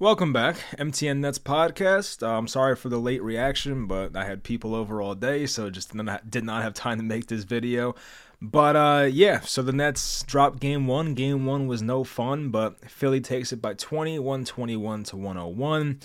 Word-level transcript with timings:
Welcome 0.00 0.32
back, 0.32 0.58
MTN 0.78 1.16
Nets 1.16 1.40
podcast. 1.40 2.24
I'm 2.24 2.46
sorry 2.46 2.76
for 2.76 2.88
the 2.88 3.00
late 3.00 3.20
reaction, 3.20 3.88
but 3.88 4.14
I 4.14 4.26
had 4.26 4.44
people 4.44 4.72
over 4.72 5.02
all 5.02 5.16
day, 5.16 5.44
so 5.44 5.70
just 5.70 5.92
did 6.30 6.44
not 6.44 6.62
have 6.62 6.72
time 6.72 6.98
to 6.98 7.04
make 7.04 7.26
this 7.26 7.42
video. 7.42 7.96
But 8.40 8.76
uh, 8.76 9.08
yeah, 9.10 9.40
so 9.40 9.60
the 9.60 9.72
Nets 9.72 10.22
dropped 10.22 10.60
game 10.60 10.86
one. 10.86 11.14
Game 11.14 11.46
one 11.46 11.66
was 11.66 11.82
no 11.82 12.04
fun, 12.04 12.50
but 12.50 12.88
Philly 12.88 13.20
takes 13.20 13.52
it 13.52 13.60
by 13.60 13.74
20, 13.74 14.20
121 14.20 15.02
to 15.02 15.16
101. 15.16 15.98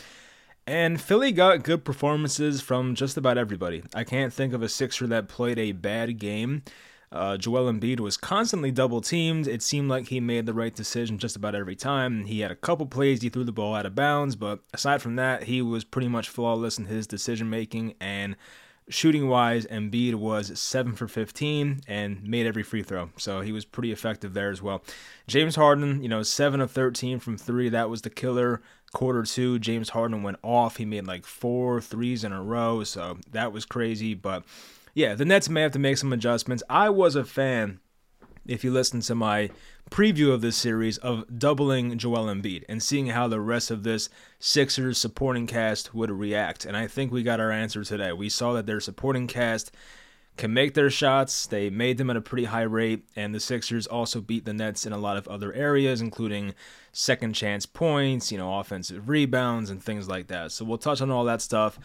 And 0.65 0.99
Philly 0.99 1.31
got 1.31 1.61
good 1.61 1.85
performances 1.85 2.61
from 2.61 2.95
just 2.95 3.15
about 3.15 3.37
everybody. 3.37 3.83
I 3.93 4.05
can't 4.05 4.33
think 4.33 4.53
of 4.53 4.63
a 4.63 4.69
Sixer 4.69 5.05
that 5.05 5.27
played 5.27 5.59
a 5.59 5.71
bad 5.71 6.17
game. 6.17 6.63
Uh, 7.13 7.37
Joel 7.37 7.71
Embiid 7.71 7.99
was 7.99 8.17
constantly 8.17 8.71
double 8.71 8.99
teamed. 8.99 9.47
It 9.47 9.61
seemed 9.61 9.87
like 9.87 10.07
he 10.07 10.19
made 10.19 10.47
the 10.47 10.53
right 10.53 10.73
decision 10.73 11.19
just 11.19 11.35
about 11.35 11.53
every 11.53 11.75
time. 11.75 12.25
He 12.25 12.39
had 12.39 12.49
a 12.49 12.55
couple 12.55 12.87
plays 12.87 13.21
he 13.21 13.29
threw 13.29 13.43
the 13.43 13.51
ball 13.51 13.75
out 13.75 13.85
of 13.85 13.93
bounds, 13.93 14.35
but 14.35 14.61
aside 14.73 15.01
from 15.01 15.15
that, 15.17 15.43
he 15.43 15.61
was 15.61 15.83
pretty 15.83 16.07
much 16.07 16.27
flawless 16.27 16.79
in 16.79 16.85
his 16.85 17.05
decision 17.05 17.51
making. 17.51 17.93
And 18.01 18.35
shooting 18.89 19.27
wise, 19.27 19.67
Embiid 19.67 20.15
was 20.15 20.59
7 20.59 20.95
for 20.95 21.07
15 21.07 21.81
and 21.87 22.23
made 22.23 22.47
every 22.47 22.63
free 22.63 22.81
throw. 22.81 23.11
So 23.17 23.41
he 23.41 23.51
was 23.51 23.63
pretty 23.63 23.91
effective 23.91 24.33
there 24.33 24.49
as 24.49 24.63
well. 24.63 24.83
James 25.27 25.55
Harden, 25.55 26.01
you 26.01 26.09
know, 26.09 26.23
7 26.23 26.59
of 26.61 26.71
13 26.71 27.19
from 27.19 27.37
3. 27.37 27.69
That 27.69 27.91
was 27.91 28.01
the 28.01 28.09
killer. 28.09 28.61
Quarter 28.91 29.23
two, 29.23 29.57
James 29.57 29.89
Harden 29.89 30.21
went 30.21 30.37
off. 30.43 30.77
He 30.77 30.85
made 30.85 31.07
like 31.07 31.25
four 31.25 31.81
threes 31.81 32.23
in 32.23 32.31
a 32.31 32.43
row. 32.43 32.83
So 32.83 33.17
that 33.31 33.51
was 33.51 33.65
crazy. 33.65 34.13
But 34.13 34.43
yeah, 34.93 35.15
the 35.15 35.25
Nets 35.25 35.49
may 35.49 35.61
have 35.61 35.71
to 35.71 35.79
make 35.79 35.97
some 35.97 36.13
adjustments. 36.13 36.63
I 36.69 36.89
was 36.89 37.15
a 37.15 37.23
fan, 37.23 37.79
if 38.45 38.63
you 38.63 38.71
listen 38.71 39.01
to 39.01 39.15
my 39.15 39.49
preview 39.89 40.31
of 40.31 40.41
this 40.41 40.55
series, 40.55 40.97
of 40.99 41.39
doubling 41.39 41.97
Joel 41.97 42.25
Embiid 42.25 42.63
and 42.69 42.81
seeing 42.81 43.07
how 43.07 43.27
the 43.27 43.41
rest 43.41 43.71
of 43.71 43.83
this 43.83 44.09
Sixers 44.39 44.97
supporting 44.97 45.47
cast 45.47 45.93
would 45.95 46.11
react. 46.11 46.65
And 46.65 46.77
I 46.77 46.87
think 46.87 47.11
we 47.11 47.23
got 47.23 47.39
our 47.39 47.51
answer 47.51 47.83
today. 47.83 48.13
We 48.13 48.29
saw 48.29 48.53
that 48.53 48.65
their 48.65 48.79
supporting 48.79 49.27
cast 49.27 49.71
can 50.37 50.53
make 50.53 50.73
their 50.73 50.89
shots. 50.89 51.45
They 51.45 51.69
made 51.69 51.97
them 51.97 52.09
at 52.09 52.17
a 52.17 52.21
pretty 52.21 52.45
high 52.45 52.63
rate, 52.63 53.05
and 53.15 53.33
the 53.33 53.39
Sixers 53.39 53.85
also 53.85 54.19
beat 54.19 54.45
the 54.45 54.53
Nets 54.53 54.85
in 54.85 54.93
a 54.93 54.97
lot 54.97 55.17
of 55.17 55.27
other 55.27 55.53
areas, 55.53 56.01
including 56.01 56.55
second 56.91 57.33
chance 57.33 57.65
points, 57.65 58.31
you 58.31 58.37
know, 58.37 58.59
offensive 58.59 59.09
rebounds, 59.09 59.69
and 59.69 59.83
things 59.83 60.07
like 60.07 60.27
that. 60.27 60.51
So 60.51 60.65
we'll 60.65 60.79
touch 60.79 61.01
on 61.01 61.11
all 61.11 61.23
that 61.25 61.41
stuff 61.41 61.79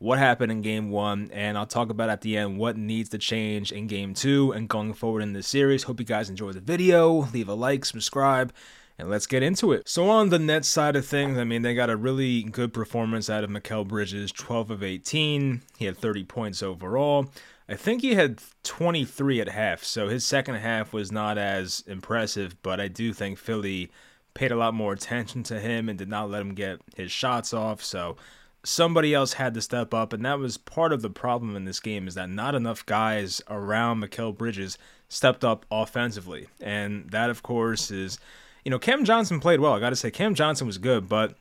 what 0.00 0.18
happened 0.18 0.50
in 0.50 0.62
game 0.62 0.90
one, 0.90 1.30
and 1.30 1.58
I'll 1.58 1.66
talk 1.66 1.90
about 1.90 2.08
at 2.08 2.22
the 2.22 2.36
end 2.36 2.56
what 2.56 2.76
needs 2.76 3.10
to 3.10 3.18
change 3.18 3.70
in 3.70 3.86
game 3.86 4.14
two 4.14 4.50
and 4.50 4.66
going 4.66 4.94
forward 4.94 5.20
in 5.20 5.34
this 5.34 5.46
series. 5.46 5.82
Hope 5.84 6.00
you 6.00 6.06
guys 6.06 6.30
enjoy 6.30 6.52
the 6.52 6.60
video. 6.60 7.28
Leave 7.34 7.50
a 7.50 7.54
like, 7.54 7.84
subscribe, 7.84 8.50
and 8.98 9.10
let's 9.10 9.26
get 9.26 9.42
into 9.42 9.72
it. 9.72 9.86
So, 9.86 10.08
on 10.08 10.30
the 10.30 10.38
net 10.38 10.64
side 10.64 10.96
of 10.96 11.04
things, 11.04 11.36
I 11.36 11.44
mean, 11.44 11.60
they 11.60 11.74
got 11.74 11.90
a 11.90 11.96
really 11.96 12.42
good 12.42 12.72
performance 12.72 13.28
out 13.28 13.44
of 13.44 13.50
Mikal 13.50 13.86
Bridges 13.86 14.32
12 14.32 14.70
of 14.70 14.82
18. 14.82 15.60
He 15.76 15.84
had 15.84 15.98
30 15.98 16.24
points 16.24 16.62
overall. 16.62 17.30
I 17.68 17.74
think 17.76 18.00
he 18.00 18.14
had 18.14 18.40
23 18.64 19.42
at 19.42 19.50
half, 19.50 19.84
so 19.84 20.08
his 20.08 20.24
second 20.24 20.56
half 20.56 20.94
was 20.94 21.12
not 21.12 21.36
as 21.36 21.84
impressive, 21.86 22.56
but 22.62 22.80
I 22.80 22.88
do 22.88 23.12
think 23.12 23.36
Philly 23.36 23.90
paid 24.32 24.50
a 24.50 24.56
lot 24.56 24.72
more 24.72 24.94
attention 24.94 25.42
to 25.42 25.60
him 25.60 25.90
and 25.90 25.98
did 25.98 26.08
not 26.08 26.30
let 26.30 26.40
him 26.40 26.54
get 26.54 26.80
his 26.96 27.12
shots 27.12 27.52
off. 27.52 27.82
So, 27.82 28.16
somebody 28.64 29.14
else 29.14 29.34
had 29.34 29.54
to 29.54 29.62
step 29.62 29.94
up, 29.94 30.12
and 30.12 30.24
that 30.24 30.38
was 30.38 30.56
part 30.56 30.92
of 30.92 31.02
the 31.02 31.10
problem 31.10 31.56
in 31.56 31.64
this 31.64 31.80
game 31.80 32.06
is 32.06 32.14
that 32.14 32.28
not 32.28 32.54
enough 32.54 32.84
guys 32.84 33.40
around 33.48 34.02
Mikal 34.02 34.36
Bridges 34.36 34.76
stepped 35.08 35.44
up 35.44 35.64
offensively, 35.70 36.48
and 36.60 37.08
that 37.10 37.30
of 37.30 37.42
course 37.42 37.90
is, 37.90 38.18
you 38.64 38.70
know, 38.70 38.78
Cam 38.78 39.04
Johnson 39.04 39.40
played 39.40 39.60
well. 39.60 39.72
I 39.72 39.80
got 39.80 39.90
to 39.90 39.96
say, 39.96 40.10
Cam 40.10 40.34
Johnson 40.34 40.66
was 40.66 40.78
good, 40.78 41.08
but 41.08 41.36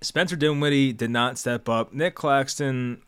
Spencer 0.00 0.36
Dinwiddie 0.36 0.92
did 0.92 1.10
not 1.10 1.38
step 1.38 1.68
up. 1.68 1.92
Nic 1.92 2.14
Claxton 2.14 3.02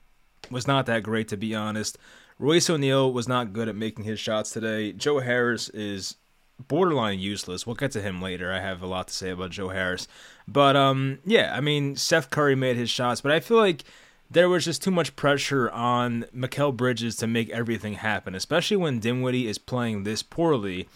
was 0.50 0.66
not 0.66 0.86
that 0.86 1.03
great 1.03 1.28
to 1.28 1.36
be 1.36 1.55
honest. 1.55 1.98
Royce 2.38 2.69
O'Neale 2.69 3.12
was 3.12 3.28
not 3.28 3.53
good 3.53 3.69
at 3.69 3.77
making 3.77 4.05
his 4.05 4.19
shots 4.19 4.50
today. 4.50 4.93
Joe 4.93 5.20
Harris 5.20 5.69
is 5.70 6.16
borderline 6.58 7.18
useless. 7.18 7.66
We'll 7.66 7.76
get 7.76 7.92
to 7.92 8.02
him 8.02 8.22
later. 8.22 8.52
I 8.52 8.60
have 8.60 8.82
a 8.82 8.86
lot 8.86 9.08
to 9.08 9.14
say 9.14 9.30
about 9.30 9.50
Joe 9.50 9.68
Harris. 9.68 10.08
But 10.46 10.76
um 10.76 11.18
yeah, 11.24 11.54
I 11.56 11.60
mean 11.60 11.96
Seth 11.96 12.30
Curry 12.30 12.54
made 12.54 12.76
his 12.76 12.90
shots, 12.90 13.20
but 13.20 13.32
I 13.32 13.40
feel 13.40 13.56
like 13.56 13.84
there 14.30 14.48
was 14.48 14.64
just 14.64 14.82
too 14.82 14.90
much 14.90 15.14
pressure 15.14 15.70
on 15.70 16.24
Mikal 16.34 16.74
Bridges 16.74 17.16
to 17.16 17.26
make 17.26 17.50
everything 17.50 17.94
happen, 17.94 18.34
especially 18.34 18.78
when 18.78 18.98
Dinwiddie 18.98 19.46
is 19.46 19.58
playing 19.58 20.04
this 20.04 20.22
poorly. 20.22 20.88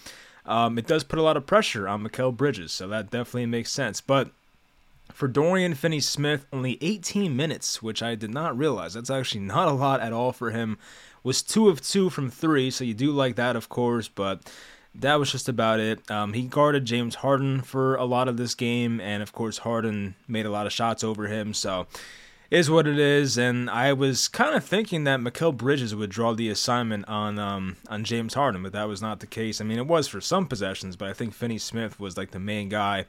Um, 0.46 0.78
it 0.78 0.86
does 0.86 1.04
put 1.04 1.18
a 1.18 1.22
lot 1.22 1.36
of 1.36 1.46
pressure 1.46 1.86
on 1.86 2.02
Mikal 2.02 2.34
Bridges, 2.34 2.72
so 2.72 2.88
that 2.88 3.10
definitely 3.10 3.46
makes 3.46 3.70
sense. 3.70 4.00
But 4.00 4.30
for 5.12 5.28
Dorian 5.28 5.74
Finney 5.74 6.00
Smith, 6.00 6.46
only 6.52 6.78
18 6.80 7.36
minutes, 7.36 7.82
which 7.82 8.02
I 8.02 8.14
did 8.14 8.30
not 8.30 8.56
realize. 8.56 8.94
That's 8.94 9.10
actually 9.10 9.42
not 9.42 9.68
a 9.68 9.72
lot 9.72 10.00
at 10.00 10.12
all 10.12 10.32
for 10.32 10.50
him. 10.50 10.78
Was 11.22 11.42
two 11.42 11.68
of 11.68 11.80
two 11.80 12.10
from 12.10 12.30
three, 12.30 12.70
so 12.70 12.84
you 12.84 12.94
do 12.94 13.10
like 13.10 13.36
that, 13.36 13.56
of 13.56 13.68
course, 13.68 14.08
but 14.08 14.40
that 15.00 15.16
was 15.16 15.32
just 15.32 15.48
about 15.48 15.80
it. 15.80 16.10
Um, 16.10 16.32
he 16.32 16.42
guarded 16.42 16.84
James 16.84 17.16
Harden 17.16 17.62
for 17.62 17.96
a 17.96 18.04
lot 18.04 18.28
of 18.28 18.36
this 18.36 18.54
game, 18.54 19.00
and 19.00 19.22
of 19.22 19.32
course, 19.32 19.58
Harden 19.58 20.14
made 20.26 20.46
a 20.46 20.50
lot 20.50 20.66
of 20.66 20.72
shots 20.72 21.04
over 21.04 21.26
him. 21.26 21.54
So, 21.54 21.86
is 22.50 22.70
what 22.70 22.86
it 22.86 22.98
is. 22.98 23.36
And 23.36 23.68
I 23.68 23.92
was 23.92 24.28
kind 24.28 24.54
of 24.54 24.64
thinking 24.64 25.04
that 25.04 25.20
Mikal 25.20 25.56
Bridges 25.56 25.94
would 25.94 26.10
draw 26.10 26.32
the 26.32 26.48
assignment 26.48 27.08
on 27.08 27.38
um, 27.38 27.76
on 27.88 28.04
James 28.04 28.34
Harden, 28.34 28.62
but 28.62 28.72
that 28.72 28.88
was 28.88 29.02
not 29.02 29.20
the 29.20 29.26
case. 29.26 29.60
I 29.60 29.64
mean, 29.64 29.78
it 29.78 29.86
was 29.86 30.08
for 30.08 30.20
some 30.20 30.46
possessions, 30.46 30.96
but 30.96 31.08
I 31.08 31.12
think 31.12 31.34
Finney 31.34 31.58
Smith 31.58 31.98
was 31.98 32.16
like 32.16 32.30
the 32.30 32.40
main 32.40 32.68
guy 32.68 33.06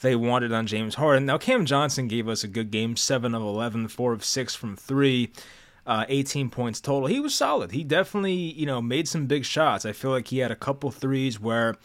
they 0.00 0.14
wanted 0.14 0.52
on 0.52 0.66
James 0.66 0.94
Harden. 0.94 1.26
Now, 1.26 1.38
Cam 1.38 1.66
Johnson 1.66 2.06
gave 2.06 2.28
us 2.28 2.44
a 2.44 2.48
good 2.48 2.70
game, 2.70 2.96
seven 2.96 3.34
of 3.34 3.42
11, 3.42 3.88
four 3.88 4.12
of 4.12 4.24
six 4.24 4.54
from 4.54 4.76
three 4.76 5.32
uh, 5.88 6.04
18 6.08 6.50
points 6.50 6.82
total. 6.82 7.08
He 7.08 7.18
was 7.18 7.34
solid. 7.34 7.72
He 7.72 7.82
definitely, 7.82 8.34
you 8.34 8.66
know, 8.66 8.82
made 8.82 9.08
some 9.08 9.26
big 9.26 9.46
shots. 9.46 9.86
I 9.86 9.92
feel 9.92 10.10
like 10.10 10.28
he 10.28 10.38
had 10.38 10.50
a 10.50 10.56
couple 10.56 10.90
threes 10.90 11.40
where 11.40 11.76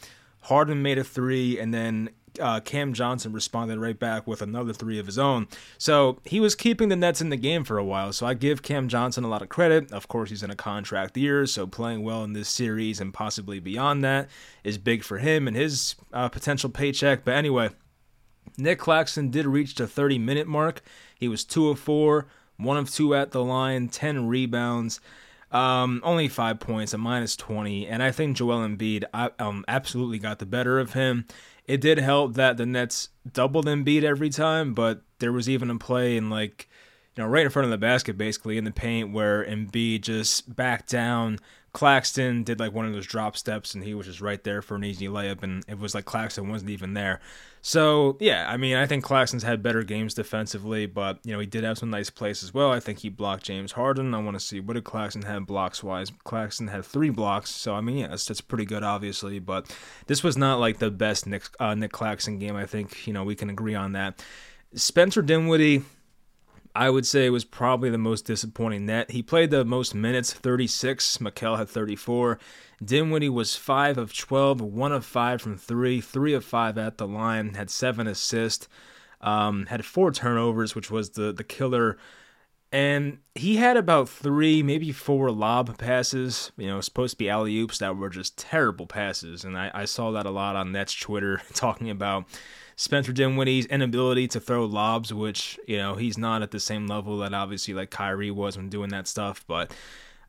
Harden 0.41 0.81
made 0.81 0.97
a 0.97 1.05
three 1.05 1.57
and 1.57 1.73
then 1.73 2.09
uh, 2.37 2.59
Cam 2.59 2.91
Johnson 2.91 3.31
responded 3.31 3.79
right 3.79 3.97
back 3.97 4.27
with 4.27 4.41
another 4.41 4.73
three 4.73 4.99
of 4.99 5.05
his 5.05 5.17
own. 5.17 5.47
So 5.77 6.19
he 6.25 6.41
was 6.41 6.53
keeping 6.53 6.89
the 6.89 6.97
Nets 6.97 7.21
in 7.21 7.29
the 7.29 7.37
game 7.37 7.63
for 7.63 7.77
a 7.77 7.83
while. 7.83 8.11
So 8.11 8.25
I 8.25 8.33
give 8.33 8.61
Cam 8.61 8.89
Johnson 8.89 9.23
a 9.23 9.29
lot 9.29 9.41
of 9.41 9.47
credit. 9.47 9.93
Of 9.93 10.09
course, 10.09 10.31
he's 10.31 10.43
in 10.43 10.51
a 10.51 10.55
contract 10.55 11.15
year, 11.15 11.45
so 11.45 11.65
playing 11.65 12.03
well 12.03 12.25
in 12.25 12.33
this 12.33 12.49
series 12.49 12.99
and 12.99 13.13
possibly 13.13 13.61
beyond 13.61 14.03
that 14.03 14.29
is 14.65 14.77
big 14.77 15.05
for 15.05 15.19
him 15.19 15.47
and 15.47 15.55
his 15.55 15.95
uh, 16.11 16.27
potential 16.27 16.69
paycheck. 16.69 17.23
But 17.23 17.35
anyway, 17.35 17.69
Nic 18.57 18.79
Claxton 18.79 19.29
did 19.29 19.45
reach 19.45 19.75
the 19.75 19.87
30 19.87 20.19
minute 20.19 20.47
mark. 20.47 20.81
He 21.17 21.29
was 21.29 21.45
two 21.45 21.69
of 21.69 21.79
four 21.79 22.27
one 22.57 22.77
of 22.77 22.89
two 22.91 23.15
at 23.15 23.31
the 23.31 23.43
line, 23.43 23.89
10 23.89 24.27
rebounds, 24.27 24.99
um, 25.51 26.01
only 26.03 26.27
five 26.27 26.59
points, 26.59 26.93
a 26.93 26.97
minus 26.97 27.35
20. 27.35 27.87
And 27.87 28.01
I 28.01 28.11
think 28.11 28.37
Joel 28.37 28.67
Embiid 28.67 29.05
um, 29.39 29.63
absolutely 29.67 30.19
got 30.19 30.39
the 30.39 30.45
better 30.45 30.79
of 30.79 30.93
him. 30.93 31.25
It 31.65 31.79
did 31.79 31.99
help 31.99 32.33
that 32.33 32.57
the 32.57 32.65
Nets 32.65 33.09
doubled 33.31 33.67
Embiid 33.67 34.03
every 34.03 34.29
time, 34.29 34.73
but 34.73 35.01
there 35.19 35.31
was 35.31 35.47
even 35.47 35.69
a 35.69 35.77
play 35.77 36.17
in 36.17 36.29
like, 36.29 36.67
you 37.15 37.23
know, 37.23 37.29
right 37.29 37.45
in 37.45 37.51
front 37.51 37.65
of 37.65 37.71
the 37.71 37.77
basket, 37.77 38.17
basically 38.17 38.57
in 38.57 38.63
the 38.63 38.71
paint, 38.71 39.13
where 39.13 39.45
Embiid 39.45 40.01
just 40.01 40.53
backed 40.55 40.89
down, 40.89 41.39
Claxton 41.73 42.43
did 42.43 42.59
like 42.59 42.71
one 42.71 42.85
of 42.85 42.93
those 42.93 43.07
drop 43.07 43.35
steps 43.35 43.73
and 43.73 43.83
he 43.83 43.95
was 43.95 44.05
just 44.05 44.21
right 44.21 44.43
there 44.43 44.61
for 44.61 44.75
an 44.75 44.83
easy 44.83 45.07
layup 45.07 45.41
and 45.41 45.63
it 45.67 45.79
was 45.79 45.95
like 45.95 46.05
Claxton 46.05 46.47
wasn't 46.47 46.69
even 46.69 46.93
there. 46.93 47.19
So 47.63 48.15
yeah, 48.19 48.45
I 48.47 48.57
mean 48.57 48.75
I 48.75 48.85
think 48.85 49.03
Claxton's 49.03 49.41
had 49.41 49.63
better 49.63 49.83
games 49.83 50.13
defensively, 50.13 50.85
but 50.85 51.17
you 51.23 51.33
know 51.33 51.39
he 51.39 51.47
did 51.47 51.63
have 51.63 51.79
some 51.79 51.89
nice 51.89 52.11
plays 52.11 52.43
as 52.43 52.53
well. 52.53 52.71
I 52.71 52.79
think 52.79 52.99
he 52.99 53.09
blocked 53.09 53.45
James 53.45 53.71
Harden. 53.71 54.13
I 54.13 54.21
want 54.21 54.35
to 54.35 54.45
see 54.45 54.59
what 54.59 54.75
did 54.75 54.83
Claxton 54.83 55.23
have 55.23 55.47
blocks 55.47 55.83
wise. 55.83 56.11
Claxton 56.23 56.67
had 56.67 56.85
three 56.85 57.09
blocks, 57.09 57.49
so 57.49 57.73
I 57.73 57.81
mean 57.81 57.97
yeah, 57.97 58.07
that's, 58.09 58.25
that's 58.25 58.41
pretty 58.41 58.65
good 58.65 58.83
obviously, 58.83 59.39
but 59.39 59.75
this 60.05 60.21
was 60.21 60.37
not 60.37 60.59
like 60.59 60.77
the 60.77 60.91
best 60.91 61.25
Nick 61.25 61.43
uh, 61.59 61.73
Nic 61.73 61.91
Claxton 61.91 62.37
game. 62.37 62.55
I 62.55 62.67
think 62.67 63.07
you 63.07 63.13
know 63.13 63.23
we 63.23 63.35
can 63.35 63.49
agree 63.49 63.75
on 63.75 63.93
that. 63.93 64.23
Spencer 64.75 65.23
Dinwiddie 65.23 65.83
I 66.75 66.89
would 66.89 67.05
say 67.05 67.25
it 67.25 67.29
was 67.29 67.45
probably 67.45 67.89
the 67.89 67.99
most 67.99 68.25
disappointing 68.25 68.87
net. 68.87 69.11
He 69.11 69.21
played 69.21 69.51
the 69.51 69.63
most 69.63 69.93
minutes, 69.93 70.33
36. 70.33 71.17
Mikal 71.17 71.57
had 71.57 71.69
34. 71.69 72.39
Dinwiddie 72.83 73.29
was 73.29 73.55
5 73.55 73.97
of 73.97 74.15
12, 74.15 74.59
1 74.59 74.91
of 74.91 75.05
5 75.05 75.41
from 75.41 75.57
3, 75.57 76.01
3 76.01 76.33
of 76.33 76.43
5 76.43 76.77
at 76.77 76.97
the 76.97 77.07
line, 77.07 77.53
had 77.53 77.69
7 77.69 78.07
assists, 78.07 78.67
um, 79.21 79.67
had 79.67 79.85
4 79.85 80.11
turnovers, 80.11 80.73
which 80.73 80.89
was 80.89 81.11
the, 81.11 81.31
the 81.31 81.43
killer. 81.43 81.97
And 82.71 83.19
he 83.35 83.57
had 83.57 83.77
about 83.77 84.09
3, 84.09 84.63
maybe 84.63 84.91
4 84.91 85.29
lob 85.29 85.77
passes, 85.77 86.51
you 86.57 86.67
know, 86.67 86.81
supposed 86.81 87.13
to 87.13 87.17
be 87.17 87.29
alley 87.29 87.55
oops 87.59 87.77
that 87.77 87.95
were 87.95 88.09
just 88.09 88.35
terrible 88.35 88.87
passes. 88.87 89.45
And 89.45 89.55
I, 89.55 89.69
I 89.75 89.85
saw 89.85 90.09
that 90.11 90.25
a 90.25 90.31
lot 90.31 90.55
on 90.55 90.71
Nets 90.71 90.95
Twitter 90.95 91.39
talking 91.53 91.91
about 91.91 92.25
Spencer 92.75 93.13
Dinwiddie's 93.13 93.65
inability 93.67 94.27
to 94.29 94.39
throw 94.39 94.65
lobs, 94.65 95.13
which, 95.13 95.59
you 95.67 95.77
know, 95.77 95.95
he's 95.95 96.17
not 96.17 96.41
at 96.41 96.51
the 96.51 96.59
same 96.59 96.87
level 96.87 97.17
that 97.19 97.33
obviously 97.33 97.73
like 97.73 97.91
Kyrie 97.91 98.31
was 98.31 98.57
when 98.57 98.69
doing 98.69 98.89
that 98.89 99.07
stuff. 99.07 99.43
But 99.47 99.71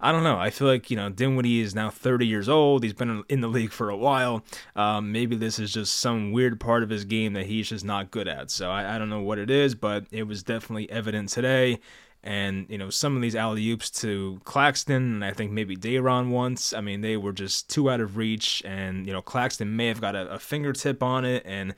I 0.01 0.13
don't 0.13 0.25
know. 0.25 0.39
I 0.39 0.51
feel 0.51 0.69
like, 0.69 0.91
you 0.91 0.97
know, 0.97 1.09
Dinwiddie 1.09 1.61
is 1.61 1.75
now 1.75 1.89
30 1.89 2.27
years 2.27 2.49
old. 2.49 2.83
He's 2.83 2.93
been 2.93 3.25
in 3.29 3.41
the 3.41 3.49
league 3.49 3.73
for 3.73 3.89
a 3.89 3.97
while. 3.97 4.45
Um, 4.77 5.13
maybe 5.13 5.37
this 5.37 5.59
is 5.59 5.73
just 5.73 5.97
some 5.97 6.33
weird 6.33 6.61
part 6.61 6.83
of 6.83 6.91
his 6.91 7.05
game 7.05 7.33
that 7.35 7.47
he's 7.47 7.69
just 7.69 7.85
not 7.85 8.11
good 8.11 8.29
at. 8.29 8.51
So 8.51 8.71
I, 8.71 8.97
I 8.97 8.99
don't 8.99 9.09
know 9.09 9.23
what 9.23 9.39
it 9.39 9.51
is, 9.51 9.75
but 9.75 10.05
it 10.11 10.25
was 10.25 10.43
definitely 10.43 10.91
evident 10.91 11.31
today. 11.31 11.81
And, 12.23 12.67
you 12.71 12.79
know, 12.79 12.89
some 12.89 13.17
of 13.17 13.23
these 13.23 13.37
alley 13.37 13.71
oops 13.71 13.91
to 14.01 14.41
Claxton, 14.45 14.95
and 15.15 15.25
I 15.25 15.33
think 15.33 15.53
maybe 15.53 15.77
Day'Ron 15.77 16.31
once, 16.31 16.73
I 16.73 16.81
mean, 16.81 17.03
they 17.03 17.19
were 17.19 17.33
just 17.33 17.69
too 17.69 17.91
out 17.91 18.01
of 18.01 18.17
reach. 18.17 18.63
And, 18.65 19.07
you 19.07 19.13
know, 19.13 19.21
Claxton 19.21 19.77
may 19.77 19.89
have 19.89 20.01
got 20.01 20.17
a, 20.17 20.33
a 20.33 20.39
fingertip 20.39 21.03
on 21.03 21.27
it, 21.27 21.43
and 21.45 21.75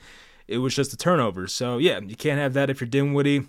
it 0.49 0.59
was 0.59 0.75
just 0.75 0.93
a 0.93 0.97
turnover. 0.97 1.47
So, 1.47 1.79
yeah, 1.79 2.01
you 2.01 2.17
can't 2.17 2.39
have 2.39 2.55
that 2.55 2.71
if 2.71 2.81
you're 2.81 2.89
Dinwiddie 2.89 3.47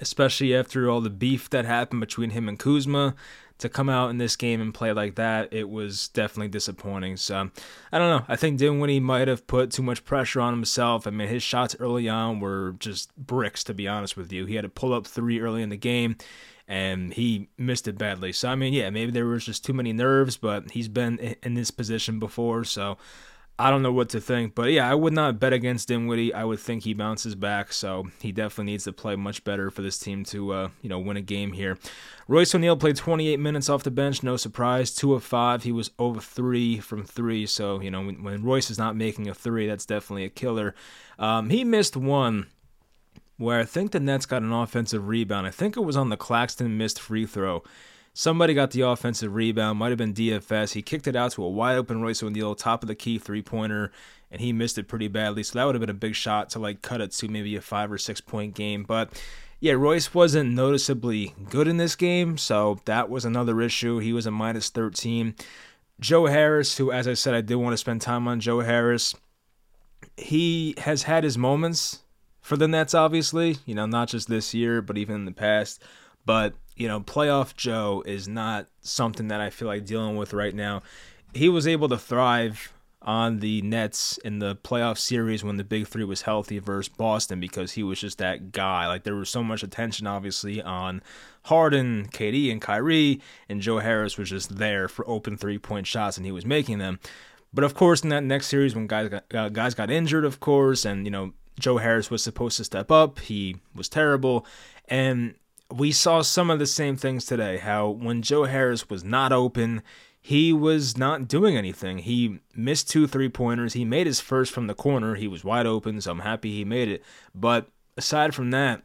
especially 0.00 0.54
after 0.54 0.90
all 0.90 1.00
the 1.00 1.10
beef 1.10 1.48
that 1.50 1.64
happened 1.64 2.00
between 2.00 2.30
him 2.30 2.48
and 2.48 2.58
Kuzma 2.58 3.14
to 3.58 3.68
come 3.68 3.88
out 3.88 4.10
in 4.10 4.18
this 4.18 4.36
game 4.36 4.60
and 4.60 4.74
play 4.74 4.92
like 4.92 5.14
that, 5.14 5.52
it 5.52 5.70
was 5.70 6.08
definitely 6.08 6.48
disappointing. 6.48 7.16
So 7.16 7.50
I 7.90 7.98
don't 7.98 8.18
know. 8.18 8.26
I 8.28 8.36
think 8.36 8.58
Dinwiddie 8.58 9.00
might 9.00 9.28
have 9.28 9.46
put 9.46 9.70
too 9.70 9.82
much 9.82 10.04
pressure 10.04 10.40
on 10.40 10.52
himself. 10.52 11.06
I 11.06 11.10
mean, 11.10 11.28
his 11.28 11.42
shots 11.42 11.74
early 11.80 12.08
on 12.08 12.40
were 12.40 12.74
just 12.78 13.16
bricks, 13.16 13.64
to 13.64 13.74
be 13.74 13.88
honest 13.88 14.16
with 14.16 14.30
you. 14.30 14.44
He 14.44 14.56
had 14.56 14.62
to 14.62 14.68
pull 14.68 14.92
up 14.92 15.06
three 15.06 15.40
early 15.40 15.62
in 15.62 15.70
the 15.70 15.76
game. 15.76 16.16
And 16.68 17.14
he 17.14 17.48
missed 17.56 17.86
it 17.86 17.96
badly. 17.96 18.32
So, 18.32 18.48
I 18.48 18.56
mean, 18.56 18.72
yeah, 18.72 18.90
maybe 18.90 19.12
there 19.12 19.24
was 19.24 19.44
just 19.44 19.64
too 19.64 19.72
many 19.72 19.92
nerves, 19.92 20.36
but 20.36 20.72
he's 20.72 20.88
been 20.88 21.36
in 21.44 21.54
this 21.54 21.70
position 21.70 22.18
before. 22.18 22.64
So, 22.64 22.98
I 23.58 23.70
don't 23.70 23.82
know 23.82 23.92
what 23.92 24.10
to 24.10 24.20
think, 24.20 24.54
but 24.54 24.70
yeah, 24.70 24.90
I 24.90 24.94
would 24.94 25.14
not 25.14 25.40
bet 25.40 25.54
against 25.54 25.88
Dinwiddie. 25.88 26.34
I 26.34 26.44
would 26.44 26.60
think 26.60 26.84
he 26.84 26.92
bounces 26.92 27.34
back, 27.34 27.72
so 27.72 28.08
he 28.20 28.30
definitely 28.30 28.72
needs 28.72 28.84
to 28.84 28.92
play 28.92 29.16
much 29.16 29.44
better 29.44 29.70
for 29.70 29.80
this 29.80 29.98
team 29.98 30.24
to, 30.24 30.52
uh, 30.52 30.68
you 30.82 30.90
know, 30.90 30.98
win 30.98 31.16
a 31.16 31.22
game 31.22 31.52
here. 31.52 31.78
Royce 32.28 32.54
O'Neale 32.54 32.76
played 32.76 32.96
28 32.96 33.40
minutes 33.40 33.70
off 33.70 33.82
the 33.82 33.90
bench, 33.90 34.22
no 34.22 34.36
surprise, 34.36 34.94
two 34.94 35.14
of 35.14 35.24
five. 35.24 35.62
He 35.62 35.72
was 35.72 35.90
over 35.98 36.20
three 36.20 36.80
from 36.80 37.02
three, 37.04 37.46
so 37.46 37.80
you 37.80 37.90
know 37.90 38.02
when, 38.02 38.22
when 38.22 38.42
Royce 38.42 38.70
is 38.70 38.78
not 38.78 38.94
making 38.94 39.26
a 39.26 39.34
three, 39.34 39.66
that's 39.66 39.86
definitely 39.86 40.24
a 40.24 40.30
killer. 40.30 40.74
Um, 41.18 41.48
he 41.48 41.64
missed 41.64 41.96
one 41.96 42.48
where 43.38 43.60
I 43.60 43.64
think 43.64 43.92
the 43.92 44.00
Nets 44.00 44.26
got 44.26 44.42
an 44.42 44.52
offensive 44.52 45.08
rebound. 45.08 45.46
I 45.46 45.50
think 45.50 45.76
it 45.76 45.82
was 45.82 45.96
on 45.96 46.10
the 46.10 46.16
Claxton 46.16 46.76
missed 46.76 47.00
free 47.00 47.26
throw. 47.26 47.62
Somebody 48.18 48.54
got 48.54 48.70
the 48.70 48.80
offensive 48.80 49.34
rebound, 49.34 49.78
might 49.78 49.90
have 49.90 49.98
been 49.98 50.14
DFS. 50.14 50.72
He 50.72 50.80
kicked 50.80 51.06
it 51.06 51.14
out 51.14 51.32
to 51.32 51.44
a 51.44 51.50
wide 51.50 51.76
open 51.76 52.00
Royce 52.00 52.22
O'Neale, 52.22 52.54
top 52.54 52.82
of 52.82 52.86
the 52.86 52.94
key 52.94 53.18
three 53.18 53.42
pointer, 53.42 53.92
and 54.30 54.40
he 54.40 54.54
missed 54.54 54.78
it 54.78 54.88
pretty 54.88 55.06
badly. 55.06 55.42
So 55.42 55.58
that 55.58 55.66
would 55.66 55.74
have 55.74 55.80
been 55.80 55.90
a 55.90 55.92
big 55.94 56.14
shot 56.14 56.48
to 56.50 56.58
like 56.58 56.80
cut 56.80 57.02
it 57.02 57.12
to 57.12 57.28
maybe 57.28 57.54
a 57.56 57.60
five 57.60 57.92
or 57.92 57.98
six 57.98 58.22
point 58.22 58.54
game. 58.54 58.84
But 58.84 59.12
yeah, 59.60 59.74
Royce 59.74 60.14
wasn't 60.14 60.54
noticeably 60.54 61.34
good 61.50 61.68
in 61.68 61.76
this 61.76 61.94
game, 61.94 62.38
so 62.38 62.80
that 62.86 63.10
was 63.10 63.26
another 63.26 63.60
issue. 63.60 63.98
He 63.98 64.14
was 64.14 64.24
a 64.24 64.30
minus 64.30 64.70
13. 64.70 65.34
Joe 66.00 66.24
Harris, 66.24 66.78
who, 66.78 66.90
as 66.90 67.06
I 67.06 67.12
said, 67.12 67.34
I 67.34 67.42
did 67.42 67.56
want 67.56 67.74
to 67.74 67.76
spend 67.76 68.00
time 68.00 68.26
on 68.26 68.40
Joe 68.40 68.60
Harris. 68.60 69.14
He 70.16 70.74
has 70.78 71.02
had 71.02 71.22
his 71.22 71.36
moments 71.36 72.00
for 72.40 72.56
the 72.56 72.66
Nets, 72.66 72.94
obviously, 72.94 73.58
you 73.66 73.74
know, 73.74 73.84
not 73.84 74.08
just 74.08 74.26
this 74.26 74.54
year, 74.54 74.80
but 74.80 74.96
even 74.96 75.16
in 75.16 75.24
the 75.26 75.32
past. 75.32 75.82
But 76.26 76.54
you 76.76 76.88
know, 76.88 77.00
playoff 77.00 77.56
Joe 77.56 78.02
is 78.04 78.28
not 78.28 78.66
something 78.82 79.28
that 79.28 79.40
I 79.40 79.50
feel 79.50 79.68
like 79.68 79.86
dealing 79.86 80.16
with 80.16 80.34
right 80.34 80.54
now. 80.54 80.82
He 81.32 81.48
was 81.48 81.66
able 81.66 81.88
to 81.88 81.96
thrive 81.96 82.72
on 83.02 83.38
the 83.38 83.62
Nets 83.62 84.18
in 84.18 84.40
the 84.40 84.56
playoff 84.56 84.98
series 84.98 85.44
when 85.44 85.56
the 85.56 85.64
Big 85.64 85.86
Three 85.86 86.04
was 86.04 86.22
healthy 86.22 86.58
versus 86.58 86.92
Boston 86.94 87.40
because 87.40 87.72
he 87.72 87.82
was 87.82 88.00
just 88.00 88.18
that 88.18 88.52
guy. 88.52 88.86
Like 88.88 89.04
there 89.04 89.14
was 89.14 89.30
so 89.30 89.42
much 89.42 89.62
attention, 89.62 90.06
obviously, 90.06 90.60
on 90.60 91.02
Harden, 91.44 92.08
KD, 92.08 92.50
and 92.50 92.60
Kyrie, 92.60 93.20
and 93.48 93.60
Joe 93.60 93.78
Harris 93.78 94.18
was 94.18 94.30
just 94.30 94.58
there 94.58 94.88
for 94.88 95.08
open 95.08 95.36
three 95.36 95.58
point 95.58 95.86
shots, 95.86 96.16
and 96.16 96.26
he 96.26 96.32
was 96.32 96.44
making 96.44 96.78
them. 96.78 96.98
But 97.54 97.64
of 97.64 97.74
course, 97.74 98.02
in 98.02 98.10
that 98.10 98.24
next 98.24 98.48
series, 98.48 98.74
when 98.74 98.86
guys 98.86 99.08
got, 99.08 99.24
uh, 99.34 99.48
guys 99.48 99.74
got 99.74 99.90
injured, 99.90 100.24
of 100.24 100.40
course, 100.40 100.84
and 100.84 101.06
you 101.06 101.10
know 101.10 101.32
Joe 101.58 101.78
Harris 101.78 102.10
was 102.10 102.22
supposed 102.22 102.56
to 102.58 102.64
step 102.64 102.90
up, 102.90 103.20
he 103.20 103.56
was 103.74 103.88
terrible, 103.88 104.44
and 104.88 105.36
we 105.74 105.92
saw 105.92 106.22
some 106.22 106.50
of 106.50 106.58
the 106.58 106.66
same 106.66 106.96
things 106.96 107.24
today. 107.24 107.58
How 107.58 107.88
when 107.88 108.22
Joe 108.22 108.44
Harris 108.44 108.88
was 108.88 109.04
not 109.04 109.32
open, 109.32 109.82
he 110.20 110.52
was 110.52 110.96
not 110.96 111.28
doing 111.28 111.56
anything. 111.56 111.98
He 111.98 112.40
missed 112.54 112.90
two 112.90 113.06
three 113.06 113.28
pointers. 113.28 113.74
He 113.74 113.84
made 113.84 114.06
his 114.06 114.20
first 114.20 114.52
from 114.52 114.66
the 114.66 114.74
corner. 114.74 115.14
He 115.14 115.28
was 115.28 115.44
wide 115.44 115.66
open, 115.66 116.00
so 116.00 116.12
I'm 116.12 116.20
happy 116.20 116.52
he 116.52 116.64
made 116.64 116.88
it. 116.88 117.02
But 117.34 117.68
aside 117.96 118.34
from 118.34 118.50
that, 118.50 118.82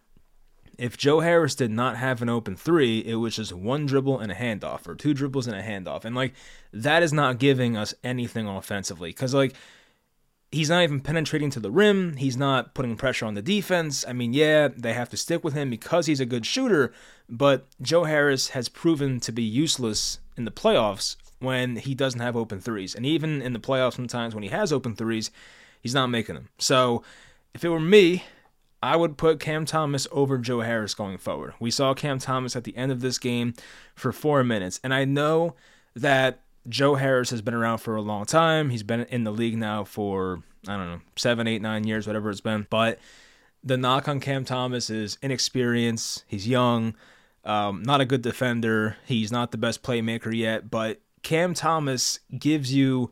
if 0.78 0.98
Joe 0.98 1.20
Harris 1.20 1.54
did 1.54 1.70
not 1.70 1.98
have 1.98 2.22
an 2.22 2.30
open 2.30 2.56
three, 2.56 3.00
it 3.00 3.16
was 3.16 3.36
just 3.36 3.54
one 3.54 3.86
dribble 3.86 4.20
and 4.20 4.32
a 4.32 4.36
handoff, 4.36 4.88
or 4.88 4.96
two 4.96 5.14
dribbles 5.14 5.46
and 5.48 5.56
a 5.56 5.62
handoff. 5.62 6.06
And 6.06 6.16
like, 6.16 6.34
that 6.74 7.04
is 7.04 7.14
not 7.14 7.38
giving 7.38 7.78
us 7.78 7.94
anything 8.04 8.48
offensively. 8.48 9.10
Because, 9.10 9.34
like, 9.34 9.54
he's 10.52 10.70
not 10.70 10.84
even 10.84 11.00
penetrating 11.00 11.50
to 11.52 11.60
the 11.60 11.72
rim. 11.72 12.18
He's 12.18 12.38
not 12.38 12.74
putting 12.74 12.96
pressure 12.98 13.26
on 13.26 13.34
the 13.34 13.42
defense. 13.42 14.06
I 14.08 14.14
mean, 14.14 14.34
yeah, 14.34 14.68
they 14.68 14.94
have 14.94 15.10
to 15.10 15.18
stick 15.18 15.44
with 15.44 15.54
him 15.54 15.70
because 15.70 16.06
he's 16.06 16.20
a 16.20 16.26
good 16.26 16.46
shooter, 16.46 16.94
but 17.30 17.68
Joe 17.82 18.04
Harris 18.04 18.50
has 18.50 18.70
proven 18.70 19.20
to 19.22 19.32
be 19.32 19.44
useless 19.44 20.20
in 20.36 20.46
the 20.46 20.52
playoffs 20.52 21.16
when 21.40 21.78
he 21.78 21.96
doesn't 21.96 22.20
have 22.20 22.36
open 22.36 22.60
threes. 22.60 22.94
And 22.94 23.06
even 23.06 23.42
in 23.42 23.54
the 23.54 23.60
playoffs, 23.60 23.94
sometimes 23.94 24.36
when 24.36 24.44
he 24.44 24.50
has 24.50 24.72
open 24.74 24.96
threes, 24.96 25.32
he's 25.82 25.94
not 25.94 26.08
making 26.08 26.36
them. 26.36 26.50
So 26.58 27.04
if 27.54 27.64
it 27.64 27.70
were 27.70 27.80
me, 27.80 28.24
I 28.84 28.96
would 28.96 29.18
put 29.18 29.40
Cam 29.40 29.66
Thomas 29.66 30.08
over 30.12 30.38
Joe 30.38 30.62
Harris 30.62 30.94
going 30.94 31.18
forward. 31.18 31.54
We 31.60 31.72
saw 31.72 31.94
Cam 31.94 32.20
Thomas 32.20 32.56
at 32.56 32.64
the 32.64 32.76
end 32.76 32.92
of 32.92 33.02
this 33.02 33.18
game 33.18 33.54
for 33.96 34.12
four 34.12 34.44
minutes, 34.44 34.80
and 34.84 34.94
I 34.94 35.06
know 35.06 35.56
that 35.96 36.42
Joe 36.70 36.96
Harris 36.96 37.32
has 37.32 37.42
been 37.42 37.54
around 37.54 37.80
for 37.80 37.96
a 37.96 38.02
long 38.02 38.26
time. 38.26 38.70
He's 38.70 38.84
been 38.84 39.02
in 39.06 39.24
the 39.24 39.32
league 39.32 39.58
now 39.58 39.84
for, 39.84 40.44
I 40.68 40.78
don't 40.78 40.92
know, 40.92 41.02
seven, 41.16 41.48
eight, 41.48 41.62
nine 41.62 41.86
years, 41.86 42.08
whatever 42.08 42.30
it's 42.30 42.42
been. 42.42 42.68
But 42.70 43.00
the 43.64 43.78
knock 43.78 44.08
on 44.08 44.20
Cam 44.20 44.46
Thomas 44.46 44.90
is 44.90 45.18
inexperience. 45.22 46.24
He's 46.28 46.48
young, 46.48 46.96
um, 47.44 47.84
not 47.84 48.02
a 48.02 48.06
good 48.06 48.22
defender. 48.22 48.98
He's 49.06 49.32
not 49.32 49.52
the 49.52 49.58
best 49.58 49.82
playmaker 49.84 50.36
yet. 50.36 50.70
But 50.70 51.02
Cam 51.24 51.54
Thomas 51.54 52.20
gives 52.38 52.74
you 52.74 53.12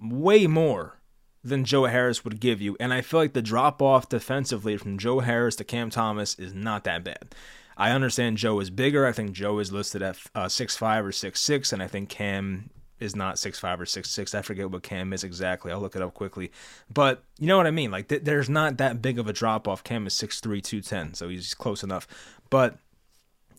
way 0.00 0.46
more 0.46 0.98
than 1.44 1.64
Joe 1.64 1.84
Harris 1.84 2.24
would 2.24 2.40
give 2.40 2.60
you. 2.60 2.76
And 2.80 2.92
I 2.92 3.00
feel 3.00 3.20
like 3.20 3.32
the 3.32 3.42
drop 3.42 3.80
off 3.80 4.08
defensively 4.08 4.76
from 4.76 4.98
Joe 4.98 5.20
Harris 5.20 5.56
to 5.56 5.64
Cam 5.64 5.90
Thomas 5.90 6.34
is 6.38 6.52
not 6.52 6.84
that 6.84 7.04
bad. 7.04 7.34
I 7.76 7.92
understand 7.92 8.38
Joe 8.38 8.58
is 8.58 8.70
bigger. 8.70 9.06
I 9.06 9.12
think 9.12 9.32
Joe 9.32 9.60
is 9.60 9.72
listed 9.72 10.02
at 10.02 10.18
uh, 10.34 10.48
six 10.48 10.76
five 10.76 11.06
or 11.06 11.12
six 11.12 11.40
six, 11.40 11.72
and 11.72 11.80
I 11.80 11.86
think 11.86 12.08
Cam 12.08 12.70
is 13.00 13.16
not 13.16 13.38
six 13.38 13.58
five 13.58 13.80
or 13.80 13.86
six 13.86 14.10
six. 14.10 14.34
I 14.34 14.42
forget 14.42 14.70
what 14.70 14.82
Cam 14.82 15.12
is 15.12 15.24
exactly. 15.24 15.72
I'll 15.72 15.80
look 15.80 15.96
it 15.96 16.02
up 16.02 16.14
quickly. 16.14 16.50
But 16.92 17.22
you 17.38 17.46
know 17.46 17.56
what 17.56 17.66
I 17.66 17.70
mean? 17.70 17.90
Like 17.90 18.08
th- 18.08 18.24
there's 18.24 18.48
not 18.48 18.78
that 18.78 19.02
big 19.02 19.18
of 19.18 19.28
a 19.28 19.32
drop 19.32 19.68
off. 19.68 19.84
Cam 19.84 20.06
is 20.06 20.14
six 20.14 20.40
three 20.40 20.60
two 20.60 20.80
ten, 20.80 21.14
so 21.14 21.28
he's 21.28 21.54
close 21.54 21.82
enough. 21.82 22.06
But 22.50 22.78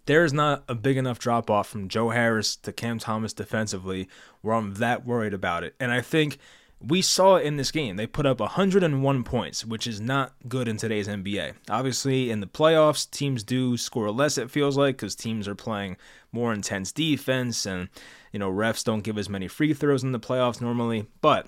there's 0.06 0.34
not 0.34 0.64
a 0.68 0.74
big 0.74 0.98
enough 0.98 1.20
drop 1.20 1.50
off 1.52 1.68
from 1.68 1.88
Joe 1.88 2.10
Harris 2.10 2.56
to 2.56 2.72
Cam 2.72 2.98
Thomas 2.98 3.32
defensively 3.32 4.10
where 4.42 4.56
I'm 4.56 4.76
that 4.76 5.06
worried 5.06 5.34
about 5.34 5.64
it. 5.64 5.76
And 5.80 5.92
I 5.92 6.02
think 6.02 6.40
we 6.82 7.02
saw 7.02 7.36
it 7.36 7.46
in 7.46 7.58
this 7.58 7.72
game. 7.72 7.98
They 7.98 8.08
put 8.08 8.26
up 8.26 8.40
101 8.40 9.24
points, 9.24 9.66
which 9.66 9.86
is 9.86 10.00
not 10.00 10.34
good 10.48 10.68
in 10.68 10.78
today's 10.78 11.08
NBA. 11.08 11.54
Obviously, 11.70 12.32
in 12.32 12.40
the 12.40 12.48
playoffs, 12.48 13.10
teams 13.10 13.44
do 13.44 13.76
score 13.76 14.10
less, 14.12 14.38
it 14.38 14.50
feels 14.50 14.78
like, 14.78 14.96
because 14.96 15.16
teams 15.16 15.48
are 15.48 15.56
playing 15.56 15.98
more 16.32 16.54
intense 16.54 16.92
defense 16.92 17.66
and, 17.66 17.90
you 18.32 18.40
know, 18.40 18.52
refs 18.52 18.84
don't 18.84 19.04
give 19.04 19.18
as 19.18 19.30
many 19.30 19.48
free 19.48 19.74
throws 19.74 20.04
in 20.04 20.14
the 20.14 20.20
playoffs 20.20 20.62
normally. 20.62 21.08
But 21.22 21.48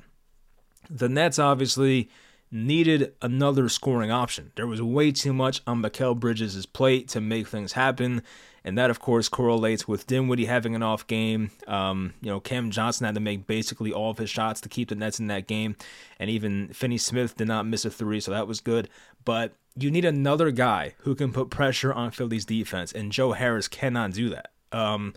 the 0.89 1.07
Nets 1.07 1.39
obviously 1.39 2.09
needed 2.51 3.13
another 3.21 3.69
scoring 3.69 4.11
option. 4.11 4.51
There 4.55 4.67
was 4.67 4.81
way 4.81 5.13
too 5.13 5.31
much 5.31 5.61
on 5.65 5.81
Mikal 5.81 6.19
Bridges' 6.19 6.65
plate 6.65 7.07
to 7.09 7.21
make 7.21 7.47
things 7.47 7.73
happen 7.73 8.23
and 8.63 8.77
that 8.77 8.89
of 8.89 8.99
course 8.99 9.29
correlates 9.29 9.87
with 9.87 10.07
Dinwiddie 10.07 10.45
having 10.45 10.75
an 10.75 10.83
off 10.83 11.07
game. 11.07 11.51
Um, 11.67 12.13
you 12.21 12.29
know, 12.29 12.39
Cam 12.39 12.71
Johnson 12.71 13.05
had 13.05 13.15
to 13.15 13.21
make 13.21 13.47
basically 13.47 13.91
all 13.91 14.11
of 14.11 14.17
his 14.17 14.29
shots 14.29 14.61
to 14.61 14.69
keep 14.69 14.89
the 14.89 14.95
Nets 14.95 15.19
in 15.19 15.27
that 15.27 15.47
game, 15.47 15.75
and 16.19 16.29
even 16.29 16.69
Finney 16.69 16.97
Smith 16.97 17.37
did 17.37 17.47
not 17.47 17.65
miss 17.65 17.85
a 17.85 17.89
three, 17.89 18.19
so 18.19 18.31
that 18.31 18.47
was 18.47 18.61
good. 18.61 18.89
But 19.25 19.53
you 19.75 19.89
need 19.89 20.05
another 20.05 20.51
guy 20.51 20.95
who 20.99 21.15
can 21.15 21.31
put 21.31 21.49
pressure 21.49 21.93
on 21.93 22.11
Philly's 22.11 22.45
defense, 22.45 22.91
and 22.91 23.11
Joe 23.11 23.31
Harris 23.31 23.67
cannot 23.67 24.11
do 24.11 24.29
that. 24.29 24.51
Um, 24.71 25.13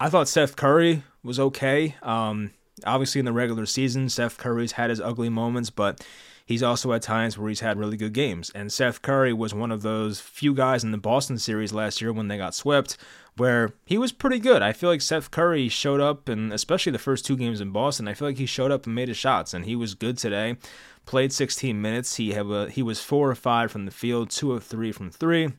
I 0.00 0.08
thought 0.08 0.28
Seth 0.28 0.56
Curry 0.56 1.02
was 1.22 1.40
okay. 1.40 1.96
Um, 2.02 2.52
obviously, 2.84 3.18
in 3.18 3.24
the 3.24 3.32
regular 3.32 3.66
season, 3.66 4.08
Seth 4.08 4.38
Curry's 4.38 4.72
had 4.72 4.90
his 4.90 5.00
ugly 5.00 5.28
moments, 5.28 5.70
but 5.70 6.04
he's 6.48 6.62
also 6.62 6.92
had 6.92 7.02
times 7.02 7.36
where 7.36 7.50
he's 7.50 7.60
had 7.60 7.78
really 7.78 7.98
good 7.98 8.14
games. 8.14 8.50
And 8.54 8.72
Seth 8.72 9.02
Curry 9.02 9.34
was 9.34 9.52
one 9.52 9.70
of 9.70 9.82
those 9.82 10.18
few 10.18 10.54
guys 10.54 10.82
in 10.82 10.92
the 10.92 10.98
Boston 10.98 11.38
series 11.38 11.74
last 11.74 12.00
year 12.00 12.10
when 12.10 12.28
they 12.28 12.38
got 12.38 12.54
swept 12.54 12.96
where 13.36 13.74
he 13.84 13.98
was 13.98 14.12
pretty 14.12 14.38
good. 14.38 14.62
I 14.62 14.72
feel 14.72 14.88
like 14.88 15.02
Seth 15.02 15.30
Curry 15.30 15.68
showed 15.68 16.00
up, 16.00 16.26
and 16.26 16.50
especially 16.52 16.90
the 16.90 16.98
first 16.98 17.26
two 17.26 17.36
games 17.36 17.60
in 17.60 17.70
Boston, 17.70 18.08
I 18.08 18.14
feel 18.14 18.26
like 18.28 18.38
he 18.38 18.46
showed 18.46 18.70
up 18.70 18.86
and 18.86 18.94
made 18.94 19.08
his 19.08 19.16
shots, 19.18 19.52
and 19.52 19.66
he 19.66 19.76
was 19.76 19.94
good 19.94 20.16
today. 20.16 20.56
Played 21.04 21.32
16 21.32 21.80
minutes. 21.80 22.16
He 22.16 22.32
had 22.32 22.46
a, 22.46 22.68
he 22.70 22.82
was 22.82 23.00
four 23.00 23.30
or 23.30 23.34
five 23.34 23.70
from 23.70 23.84
the 23.84 23.90
field, 23.92 24.30
two 24.30 24.52
of 24.54 24.64
three 24.64 24.90
from 24.90 25.10
three. 25.10 25.52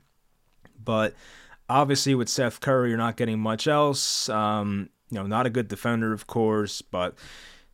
But 0.84 1.14
obviously, 1.70 2.16
with 2.16 2.30
Seth 2.30 2.60
Curry, 2.60 2.90
you're 2.90 2.98
not 2.98 3.16
getting 3.16 3.40
much 3.40 3.68
else. 3.68 4.28
Um, 4.28 4.90
You 5.12 5.20
know, 5.20 5.28
not 5.28 5.46
a 5.46 5.50
good 5.50 5.68
defender, 5.68 6.12
of 6.14 6.28
course, 6.28 6.82
but 6.82 7.16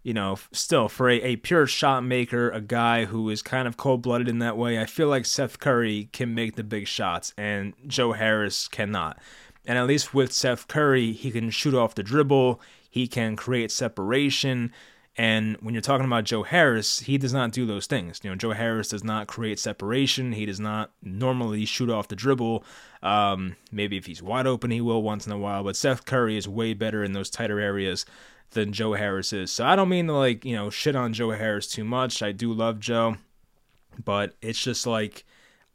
you 0.06 0.14
know, 0.14 0.38
still 0.52 0.88
for 0.88 1.10
a, 1.10 1.20
a 1.22 1.36
pure 1.38 1.66
shot 1.66 2.04
maker, 2.04 2.52
a 2.52 2.62
guy 2.62 3.06
who 3.06 3.28
is 3.32 3.42
kind 3.42 3.68
of 3.68 3.76
cold 3.76 4.04
blooded 4.04 4.30
in 4.30 4.38
that 4.38 4.56
way, 4.56 4.80
I 4.80 4.86
feel 4.86 5.08
like 5.08 5.26
Seth 5.26 5.60
Curry 5.60 6.10
can 6.14 6.36
make 6.36 6.56
the 6.56 6.64
big 6.64 6.88
shots 6.88 7.34
and 7.40 7.74
Joe 7.88 8.12
Harris 8.12 8.68
cannot. 8.68 9.18
And 9.66 9.80
at 9.80 9.88
least 9.88 10.14
with 10.14 10.32
Seth 10.32 10.68
Curry, 10.68 11.12
he 11.12 11.32
can 11.32 11.50
shoot 11.50 11.74
off 11.74 11.96
the 11.96 12.04
dribble, 12.04 12.62
he 12.88 13.08
can 13.08 13.36
create 13.36 13.72
separation. 13.72 14.72
And 15.18 15.56
when 15.62 15.74
you're 15.74 15.82
talking 15.82 16.06
about 16.06 16.26
Joe 16.26 16.44
Harris, 16.44 17.00
he 17.00 17.18
does 17.18 17.34
not 17.34 17.52
do 17.52 17.66
those 17.66 17.88
things. 17.88 18.20
You 18.22 18.30
know, 18.30 18.36
Joe 18.36 18.52
Harris 18.52 18.90
does 18.90 19.04
not 19.04 19.28
create 19.28 19.60
separation. 19.60 20.34
He 20.34 20.46
does 20.46 20.60
not 20.60 20.92
normally 21.02 21.64
shoot 21.66 21.90
off 21.90 22.10
the 22.10 22.18
dribble. 22.18 22.66
Um, 23.02 23.56
maybe 23.72 23.96
if 23.96 24.08
he's 24.08 24.22
wide 24.22 24.46
open, 24.46 24.72
he 24.72 24.82
will 24.82 25.02
once 25.02 25.26
in 25.26 25.32
a 25.32 25.38
while. 25.38 25.64
But 25.64 25.78
Seth 25.78 26.06
Curry 26.06 26.36
is 26.36 26.50
way 26.50 26.74
better 26.74 27.02
in 27.04 27.14
those 27.14 27.30
tighter 27.30 27.62
areas 27.62 28.06
than 28.52 28.74
Joe 28.74 28.94
Harris 28.94 29.32
is. 29.32 29.52
So 29.52 29.66
I 29.66 29.78
don't 29.78 29.90
mean 29.90 30.08
to 30.08 30.14
like, 30.14 30.44
you 30.44 30.56
know, 30.56 30.70
shit 30.70 30.96
on 30.96 31.14
Joe 31.14 31.32
Harris 31.32 31.68
too 31.68 31.86
much. 31.86 32.22
I 32.22 32.34
do 32.34 32.52
love 32.52 32.80
Joe, 32.80 33.16
but 34.04 34.36
it's 34.42 34.62
just 34.62 34.86
like 34.86 35.24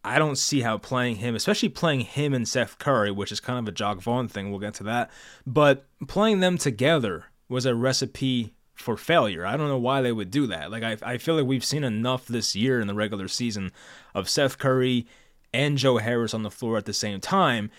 I 0.05 0.19
don't 0.19 0.37
see 0.37 0.61
how 0.61 0.79
playing 0.79 1.17
him, 1.17 1.35
especially 1.35 1.69
playing 1.69 2.01
him 2.01 2.35
and 2.35 2.49
Seth 2.49 2.79
Curry, 2.79 3.11
which 3.11 3.33
is 3.33 3.41
kind 3.41 3.59
of 3.59 3.69
a 3.69 3.73
Jacque 3.73 4.01
Vaughn 4.01 4.29
thing, 4.29 4.51
we'll 4.51 4.61
get 4.61 4.75
to 4.75 4.85
that, 4.85 5.11
but 5.47 5.87
playing 6.09 6.41
them 6.41 6.57
together 6.57 7.27
was 7.49 7.67
a 7.67 7.75
recipe 7.75 8.55
for 8.81 8.97
failure. 8.97 9.47
I 9.47 9.57
don't 9.57 9.69
know 9.69 9.79
why 9.79 10.03
they 10.03 10.13
would 10.13 10.31
do 10.31 10.47
that. 10.49 10.71
Like 10.71 10.83
I 10.83 10.97
I 11.03 11.19
feel 11.19 11.37
like 11.37 11.47
we've 11.47 11.65
seen 11.65 11.85
enough 11.85 12.27
this 12.27 12.57
year 12.57 12.81
in 12.81 12.87
the 12.87 12.95
regular 12.95 13.29
season 13.29 13.73
of 14.15 14.29
Seth 14.29 14.59
Curry 14.59 15.07
and 15.53 15.79
Joe 15.79 15.99
Harris 15.99 16.35
on 16.35 16.43
the 16.43 16.51
floor 16.51 16.77
at 16.77 16.85
the 16.85 16.93
same 16.93 17.21
time, 17.21 17.71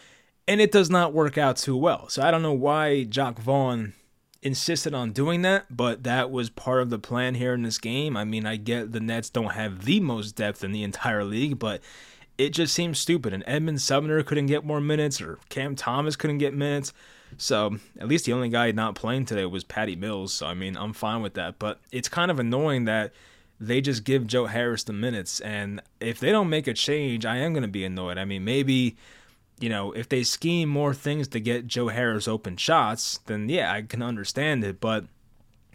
and 0.48 0.62
it 0.62 0.72
does 0.72 0.89
not 0.89 1.13
work 1.13 1.38
out 1.38 1.58
too 1.58 1.77
well. 1.77 2.10
So 2.10 2.22
I 2.22 2.31
don't 2.31 2.41
know 2.41 2.53
why 2.53 3.03
Jacque 3.03 3.39
Vaughn 3.39 3.93
insisted 4.41 4.93
on 4.93 5.12
doing 5.12 5.43
that, 5.43 5.65
but 5.75 6.03
that 6.03 6.31
was 6.31 6.50
part 6.50 6.81
of 6.81 6.89
the 6.89 7.00
plan 7.00 7.36
here 7.36 7.53
in 7.53 7.62
this 7.62 7.77
game. 7.77 8.17
I 8.17 8.24
mean, 8.24 8.46
I 8.46 8.55
get 8.55 8.91
the 8.91 9.00
Nets 9.00 9.29
don't 9.29 9.53
have 9.53 9.86
the 9.86 10.00
most 10.00 10.36
depth 10.36 10.63
in 10.63 10.72
the 10.72 10.84
entire 10.84 11.24
league, 11.24 11.60
but 11.60 11.81
it 12.38 12.50
just 12.50 12.74
seems 12.74 12.98
stupid. 13.00 13.34
And 13.34 13.43
Edmond 13.46 13.81
Sumner 13.81 14.24
couldn't 14.24 14.48
get 14.48 14.65
more 14.65 14.81
minutes, 14.81 15.22
or 15.22 15.38
Cam 15.50 15.75
Thomas 15.75 16.15
couldn't 16.15 16.39
get 16.39 16.53
minutes. 16.53 16.91
So 17.38 17.77
at 18.00 18.07
least 18.07 18.25
the 18.25 18.33
only 18.33 18.50
guy 18.50 18.71
not 18.71 18.95
playing 18.95 19.25
today 19.25 19.45
was 19.45 19.63
Patty 19.63 19.95
Mills. 19.95 20.33
So 20.33 20.47
I 20.47 20.53
mean, 20.53 20.77
I'm 20.77 20.93
fine 20.93 21.21
with 21.21 21.33
that. 21.35 21.59
But 21.59 21.79
it's 21.91 22.09
kind 22.09 22.31
of 22.31 22.39
annoying 22.39 22.85
that 22.85 23.13
they 23.59 23.81
just 23.81 24.03
give 24.03 24.25
Joe 24.25 24.47
Harris 24.47 24.83
the 24.83 24.93
minutes, 24.93 25.39
and 25.39 25.81
if 26.00 26.19
they 26.19 26.31
don't 26.31 26.50
make 26.50 26.67
a 26.67 26.73
change, 26.73 27.25
I 27.25 27.38
am 27.38 27.53
going 27.53 27.61
to 27.61 27.69
be 27.69 27.85
annoyed. 27.85 28.17
I 28.17 28.25
mean, 28.25 28.43
maybe 28.43 28.97
you 29.61 29.69
know, 29.69 29.91
if 29.91 30.09
they 30.09 30.23
scheme 30.23 30.67
more 30.67 30.93
things 30.93 31.27
to 31.29 31.39
get 31.39 31.67
Joe 31.67 31.89
Harris 31.89 32.27
open 32.27 32.57
shots, 32.57 33.19
then 33.27 33.47
yeah, 33.47 33.71
I 33.71 33.83
can 33.83 34.01
understand 34.01 34.63
it. 34.63 34.81
But 34.81 35.05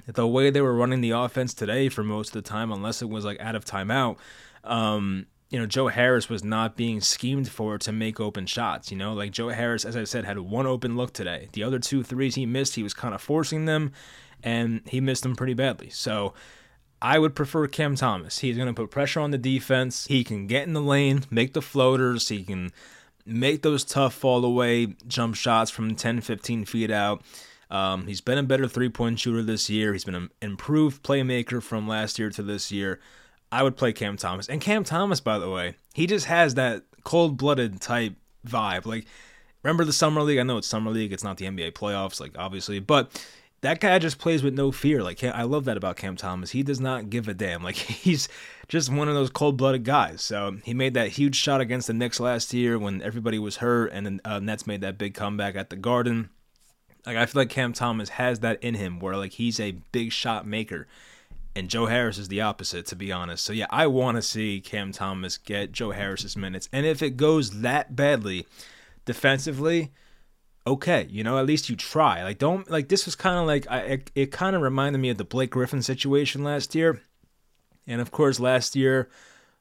the 0.07 0.27
way 0.27 0.51
they 0.51 0.61
were 0.61 0.75
running 0.75 1.01
the 1.01 1.13
offense 1.13 1.55
today 1.55 1.89
for 1.89 2.03
most 2.03 2.35
of 2.35 2.43
the 2.43 2.49
time, 2.49 2.73
unless 2.73 3.01
it 3.01 3.09
was 3.09 3.25
like 3.25 3.41
out 3.41 3.55
of 3.55 3.65
timeout, 3.65 4.17
um, 4.65 5.27
you 5.49 5.59
know, 5.59 5.67
Joe 5.67 5.89
Harris 5.89 6.29
was 6.29 6.43
not 6.43 6.77
being 6.77 7.01
schemed 7.01 7.49
for 7.49 7.79
to 7.79 7.93
make 7.93 8.19
open 8.19 8.47
shots. 8.47 8.91
You 8.91 8.97
know, 8.97 9.15
like 9.15 9.31
Joe 9.31 9.49
Harris, 9.49 9.85
as 9.85 9.97
I 9.97 10.05
said, 10.05 10.25
had 10.25 10.39
one 10.39 10.67
open 10.67 10.97
look 10.97 11.13
today. 11.13 11.49
The 11.53 11.63
other 11.63 11.79
two 11.79 12.03
threes 12.03 12.35
he 12.35 12.47
missed, 12.47 12.75
he 12.75 12.83
was 12.83 12.95
kind 12.95 13.15
of 13.15 13.23
forcing 13.23 13.65
them, 13.65 13.93
and 14.43 14.81
he 14.87 15.01
missed 15.01 15.23
them 15.23 15.37
pretty 15.37 15.55
badly. 15.55 15.91
So 15.91 16.35
I 17.01 17.19
would 17.19 17.35
prefer 17.35 17.69
Cam 17.69 17.95
Thomas. 17.95 18.39
He's 18.39 18.57
going 18.57 18.69
to 18.69 18.75
put 18.75 18.91
pressure 18.91 19.21
on 19.21 19.31
the 19.31 19.39
defense. 19.39 20.07
He 20.07 20.25
can 20.25 20.47
get 20.47 20.67
in 20.67 20.73
the 20.73 20.81
lane, 20.81 21.25
make 21.31 21.53
the 21.53 21.63
floaters. 21.63 22.29
He 22.29 22.43
can 22.43 22.73
make 23.25 23.63
those 23.63 23.85
tough 23.85 24.15
fall 24.15 24.45
away 24.45 24.97
jump 25.07 25.37
shots 25.37 25.71
from 25.71 25.95
10, 25.95 26.23
15 26.23 26.65
feet 26.65 26.91
out. 26.91 27.23
Um, 27.71 28.07
he's 28.07 28.21
been 28.21 28.39
a 28.39 28.43
better 28.43 28.69
three 28.69 28.89
point 28.89 29.19
shooter 29.19 29.43
this 29.43 29.69
year. 29.69 29.93
He's 29.93 30.05
been 30.05 30.15
an 30.15 30.31
improved 30.41 31.03
playmaker 31.03 31.63
from 31.63 31.87
last 31.87 32.19
year 32.19 32.31
to 32.31 32.43
this 32.43 32.71
year. 32.73 33.01
I 33.51 33.63
would 33.63 33.77
play 33.77 33.93
Cam 33.93 34.17
Thomas. 34.17 34.49
And 34.49 34.61
Cam 34.61 34.85
Thomas, 34.85 35.21
by 35.21 35.39
the 35.39 35.51
way, 35.51 35.77
he 35.95 36.07
just 36.07 36.27
has 36.27 36.55
that 36.55 36.85
cold 37.05 37.37
blooded 37.37 37.81
type 37.81 38.15
vibe. 38.47 38.87
Like, 38.87 39.07
remember 39.63 39.85
the 39.85 39.93
Summer 39.93 40.23
League? 40.23 40.39
I 40.39 40.43
know 40.43 40.59
it's 40.59 40.67
Summer 40.67 40.91
League, 40.91 41.13
it's 41.13 41.25
not 41.25 41.37
the 41.37 41.47
NBA 41.47 41.73
playoffs, 41.73 42.21
like, 42.21 42.33
obviously, 42.37 42.81
but 42.81 43.11
that 43.63 43.81
guy 43.81 43.99
just 43.99 44.19
plays 44.19 44.43
with 44.43 44.55
no 44.55 44.71
fear. 44.71 45.03
Like 45.03 45.23
I 45.25 45.43
love 45.43 45.65
that 45.65 45.77
about 45.77 45.97
Cam 45.97 46.17
Thomas. 46.17 46.51
He 46.51 46.63
does 46.63 46.81
not 46.81 47.11
give 47.11 47.29
a 47.29 47.35
damn. 47.35 47.63
Like 47.63 47.75
he's 47.77 48.29
just 48.69 48.93
one 48.93 49.09
of 49.09 49.15
those 49.15 49.31
cold-blooded 49.31 49.85
guys. 49.85 50.23
So 50.23 50.59
he 50.65 50.75
made 50.75 50.95
that 50.95 51.11
huge 51.11 51.37
shot 51.37 51.61
against 51.61 51.87
the 51.87 51.95
Knicks 51.95 52.21
last 52.21 52.53
year 52.53 52.79
when 52.79 53.03
everybody 53.03 53.39
was 53.39 53.57
hurt, 53.57 53.93
and 53.93 54.07
then 54.07 54.21
uh, 54.25 54.39
Nets 54.39 54.67
made 54.67 54.83
that 54.83 54.99
big 54.99 55.15
comeback 55.15 55.57
at 55.57 55.71
the 55.71 55.77
Garden. 55.77 56.31
Like 57.05 57.17
I 57.17 57.27
feel 57.27 57.43
like 57.43 57.51
Cam 57.51 57.73
Thomas 57.73 58.11
has 58.11 58.41
that 58.41 58.63
in 58.63 58.75
him, 58.75 59.01
where 59.01 59.17
like 59.17 59.33
he's 59.33 59.59
a 59.59 59.73
big 59.93 60.13
shot 60.13 60.47
maker, 60.47 60.87
and 61.57 61.69
Joe 61.69 61.87
Harris 61.87 62.19
is 62.19 62.29
the 62.29 62.43
opposite, 62.43 62.87
to 62.87 62.97
be 62.97 63.11
honest. 63.11 63.45
So 63.45 63.53
yeah, 63.53 63.67
I 63.71 63.87
want 63.87 64.17
to 64.17 64.23
see 64.23 64.61
Cam 64.61 64.93
Thomas 64.93 65.39
get 65.39 65.73
Joe 65.73 65.91
Harris's 65.91 66.37
minutes, 66.37 66.69
and 66.73 66.87
if 66.87 67.03
it 67.03 67.17
goes 67.17 67.63
that 67.63 67.97
badly 67.97 68.47
defensively 69.05 69.93
okay, 70.67 71.07
you 71.09 71.23
know, 71.23 71.39
at 71.39 71.47
least 71.47 71.71
you 71.71 71.77
try. 71.77 72.23
Like 72.25 72.39
don't 72.39 72.69
like 72.71 72.89
this 72.89 73.07
was 73.07 73.15
kind 73.15 73.39
of 73.39 73.47
like 73.47 73.67
I, 73.71 73.79
it, 73.81 74.11
it 74.15 74.33
kind 74.33 74.57
of 74.57 74.63
reminded 74.63 74.99
me 74.99 75.11
of 75.11 75.19
the 75.19 75.25
Blake 75.25 75.51
Griffin 75.51 75.83
situation 75.83 76.43
last 76.43 76.75
year. 76.75 77.01
And 77.87 78.01
of 78.01 78.11
course, 78.11 78.41
last 78.41 78.75
year 78.75 79.09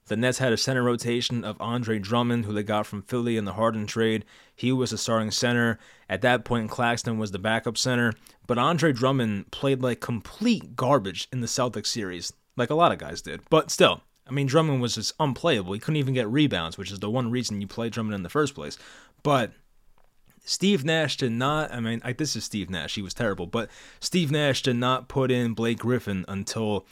the 0.07 0.15
Nets 0.15 0.37
had 0.37 0.53
a 0.53 0.57
center 0.57 0.83
rotation 0.83 1.43
of 1.43 1.59
Andre 1.59 1.97
Drummond, 1.97 2.45
who 2.45 2.53
they 2.53 2.63
got 2.63 2.85
from 2.85 3.01
Philly 3.01 3.37
in 3.37 3.45
the 3.45 3.53
Harden 3.53 3.87
trade. 3.87 4.23
He 4.55 4.71
was 4.71 4.91
the 4.91 4.97
starting 4.97 5.31
center. 5.31 5.79
At 6.07 6.21
that 6.21 6.45
point, 6.45 6.69
Claxton 6.69 7.17
was 7.17 7.31
the 7.31 7.39
backup 7.39 7.77
center. 7.77 8.13
But 8.45 8.59
Andre 8.59 8.93
Drummond 8.93 9.51
played 9.51 9.81
like 9.81 10.01
complete 10.01 10.75
garbage 10.75 11.27
in 11.31 11.41
the 11.41 11.47
Celtics 11.47 11.87
series, 11.87 12.31
like 12.55 12.69
a 12.69 12.75
lot 12.75 12.91
of 12.91 12.99
guys 12.99 13.21
did. 13.21 13.41
But 13.49 13.71
still, 13.71 14.01
I 14.27 14.31
mean, 14.31 14.45
Drummond 14.45 14.81
was 14.81 14.95
just 14.95 15.13
unplayable. 15.19 15.73
He 15.73 15.79
couldn't 15.79 15.97
even 15.97 16.13
get 16.13 16.27
rebounds, 16.27 16.77
which 16.77 16.91
is 16.91 16.99
the 16.99 17.09
one 17.09 17.31
reason 17.31 17.61
you 17.61 17.67
play 17.67 17.89
Drummond 17.89 18.13
in 18.13 18.23
the 18.23 18.29
first 18.29 18.53
place. 18.53 18.77
But 19.23 19.53
Steve 20.45 20.85
Nash 20.85 21.17
did 21.17 21.31
not. 21.31 21.71
I 21.73 21.79
mean, 21.79 22.01
like 22.03 22.19
this 22.19 22.35
is 22.35 22.43
Steve 22.43 22.69
Nash. 22.69 22.93
He 22.93 23.01
was 23.01 23.15
terrible, 23.15 23.47
but 23.47 23.71
Steve 23.99 24.31
Nash 24.31 24.61
did 24.61 24.75
not 24.75 25.07
put 25.07 25.31
in 25.31 25.55
Blake 25.55 25.79
Griffin 25.79 26.25
until 26.27 26.85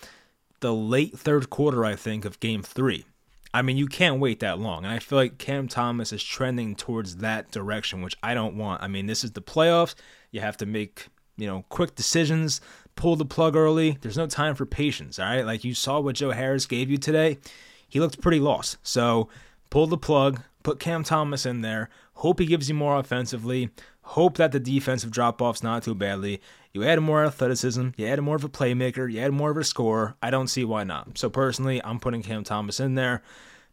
the 0.63 0.74
late 0.74 1.20
third 1.20 1.50
quarter, 1.50 1.84
I 1.84 1.96
think, 1.96 2.24
of 2.24 2.39
Game 2.39 2.63
Three. 2.63 3.05
I 3.53 3.62
mean, 3.62 3.75
you 3.75 3.86
can't 3.86 4.22
wait 4.22 4.39
that 4.39 4.60
long, 4.60 4.86
and 4.86 4.93
I 4.93 4.98
feel 4.98 5.20
like 5.20 5.38
Cam 5.38 5.67
Thomas 5.67 6.13
is 6.13 6.24
trending 6.24 6.74
towards 6.74 7.17
that 7.17 7.51
direction, 7.51 8.01
which 8.01 8.15
I 8.24 8.34
don't 8.34 8.55
want. 8.55 8.82
I 8.82 8.88
mean, 8.88 9.05
this 9.05 9.25
is 9.25 9.34
the 9.34 9.41
playoffs. 9.41 9.93
You 10.32 10.39
have 10.39 10.55
to 10.58 10.65
make 10.65 11.08
you 11.36 11.48
know 11.48 11.65
quick 11.67 11.96
decisions, 11.96 12.62
pull 12.96 13.17
the 13.17 13.25
plug 13.25 13.58
early. 13.58 13.98
There's 14.01 14.17
no 14.17 14.25
time 14.25 14.55
for 14.55 14.65
patience. 14.65 15.20
All 15.20 15.25
right, 15.25 15.46
like 15.46 15.65
you 15.65 15.74
saw 15.74 16.00
what 16.00 16.15
Joe 16.15 16.32
Harris 16.32 16.65
gave 16.65 16.89
you 16.89 16.98
today. 16.98 17.39
He 17.88 18.00
looked 18.00 18.22
pretty 18.22 18.39
lost. 18.39 18.77
So 18.84 19.27
pull 19.70 19.88
the 19.88 19.98
plug, 19.98 20.41
put 20.63 20.79
Cam 20.79 21.03
Thomas 21.03 21.46
in 21.46 21.60
there. 21.60 21.89
Hope 22.13 22.39
he 22.39 22.46
gives 22.46 22.70
you 22.70 22.75
more 22.75 22.98
offensively. 22.98 23.70
Hope 24.03 24.38
that 24.38 24.51
the 24.51 24.60
defensive 24.60 25.12
drop 25.12 25.41
off's 25.41 25.63
not 25.63 25.83
too 25.83 25.95
badly. 25.95 26.41
You 26.74 26.83
add 26.83 27.00
more 27.00 27.25
athleticism, 27.25 27.89
you 27.98 28.07
add 28.07 28.22
more 28.22 28.36
of 28.36 28.43
a 28.43 28.50
playmaker, 28.50 29.12
you 29.12 29.19
add 29.19 29.31
more 29.31 29.51
of 29.51 29.57
a 29.57 29.63
scorer. 29.63 30.15
I 30.22 30.29
don't 30.29 30.48
see 30.48 30.65
why 30.65 30.83
not. 30.83 31.17
So 31.17 31.29
personally, 31.29 31.81
I'm 31.83 32.00
putting 32.00 32.22
Cam 32.22 32.43
Thomas 32.43 32.79
in 32.79 32.95
there. 32.95 33.22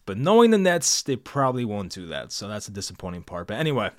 But 0.07 0.19
knowing 0.19 0.51
the 0.51 0.59
Nets, 0.59 1.03
they 1.03 1.17
probably 1.17 1.65
won't 1.65 1.93
do 1.93 2.07
that. 2.07 2.33
So 2.33 2.49
that's 2.49 2.69
a 2.69 2.73
disappointing 2.73 3.23
part. 3.23 3.47
But 3.47 3.59
anyway, 3.59 3.91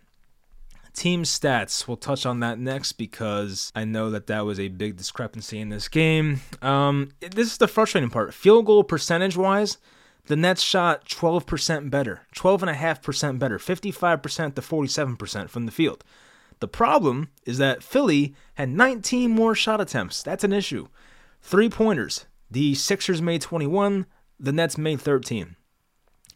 team 0.93 1.23
stats. 1.23 1.87
We'll 1.87 1.97
touch 1.97 2.25
on 2.25 2.39
that 2.41 2.59
next 2.59 2.93
because 2.93 3.71
I 3.75 3.85
know 3.85 4.09
that 4.11 4.27
that 4.27 4.45
was 4.45 4.59
a 4.59 4.67
big 4.67 4.97
discrepancy 4.97 5.59
in 5.59 5.69
this 5.69 5.87
game. 5.87 6.41
Um, 6.61 7.11
this 7.19 7.47
is 7.47 7.57
the 7.57 7.67
frustrating 7.67 8.09
part. 8.09 8.33
Field 8.33 8.65
goal 8.65 8.83
percentage 8.83 9.37
wise, 9.37 9.77
the 10.27 10.35
Nets 10.35 10.61
shot 10.61 11.05
12% 11.05 11.89
better, 11.89 12.21
12.5% 12.35 13.39
better, 13.39 13.57
55% 13.57 14.55
to 14.55 14.61
47% 14.61 15.49
from 15.49 15.65
the 15.65 15.71
field. 15.71 16.03
The 16.59 16.67
problem 16.67 17.29
is 17.45 17.57
that 17.57 17.83
Philly 17.83 18.35
had 18.53 18.69
19 18.69 19.31
more 19.31 19.55
shot 19.55 19.81
attempts. 19.81 20.21
That's 20.21 20.43
an 20.43 20.53
issue. 20.53 20.87
Three 21.41 21.69
pointers. 21.69 22.25
The 22.51 22.75
Sixers 22.75 23.21
made 23.21 23.41
21, 23.41 24.05
the 24.39 24.51
Nets 24.51 24.77
made 24.77 25.01
13. 25.01 25.55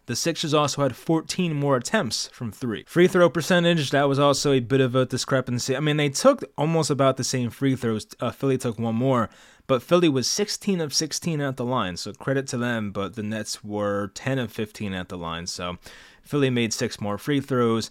The 0.08 0.16
Sixers 0.16 0.54
also 0.54 0.84
had 0.84 0.96
14 0.96 1.54
more 1.54 1.76
attempts 1.76 2.28
from 2.28 2.52
three. 2.52 2.84
Free 2.88 3.08
throw 3.08 3.30
percentage, 3.30 3.90
that 3.90 4.08
was 4.08 4.20
also 4.20 4.52
a 4.52 4.60
bit 4.60 4.80
of 4.80 4.96
a 4.96 5.06
discrepancy. 5.06 5.76
I 5.76 5.80
mean, 5.80 5.98
they 5.98 6.10
took 6.10 6.44
almost 6.58 6.92
about 6.92 7.18
the 7.18 7.24
same 7.24 7.50
free 7.50 7.76
throws. 7.76 8.06
Uh, 8.20 8.32
Philly 8.32 8.58
took 8.58 8.78
one 8.78 8.96
more, 8.96 9.30
but 9.68 9.82
Philly 9.84 10.10
was 10.10 10.28
16 10.28 10.82
of 10.82 10.94
16 10.94 11.42
at 11.42 11.58
the 11.58 11.66
line, 11.66 11.98
so 11.98 12.14
credit 12.14 12.48
to 12.48 12.58
them. 12.58 12.92
But 12.92 13.16
the 13.16 13.24
Nets 13.24 13.64
were 13.64 14.12
10 14.14 14.40
of 14.40 14.52
15 14.52 14.94
at 14.94 15.10
the 15.10 15.18
line, 15.18 15.48
so 15.48 15.78
Philly 16.22 16.50
made 16.50 16.74
six 16.74 17.00
more 17.02 17.18
free 17.18 17.40
throws. 17.42 17.90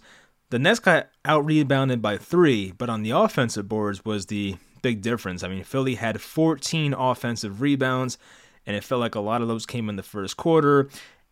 The 0.51 0.59
Nets 0.59 0.79
got 0.79 1.09
out 1.25 1.45
rebounded 1.45 2.01
by 2.01 2.17
three, 2.17 2.71
but 2.71 2.89
on 2.89 3.01
the 3.03 3.11
offensive 3.11 3.67
boards 3.67 4.05
was 4.05 4.27
the 4.27 4.55
big 4.81 5.01
difference. 5.01 5.43
I 5.43 5.47
mean, 5.47 5.63
Philly 5.63 5.95
had 5.95 6.21
14 6.21 6.93
offensive 6.93 7.59
rebounds, 7.61 8.17
and 8.65 8.75
it 8.75 8.83
felt 8.83 9.01
like 9.01 9.15
a 9.15 9.19
lot 9.19 9.41
of 9.41 9.47
those 9.47 9.65
came 9.65 9.89
in 9.89 9.95
the 9.95 10.03
first 10.03 10.37
quarter. 10.37 10.89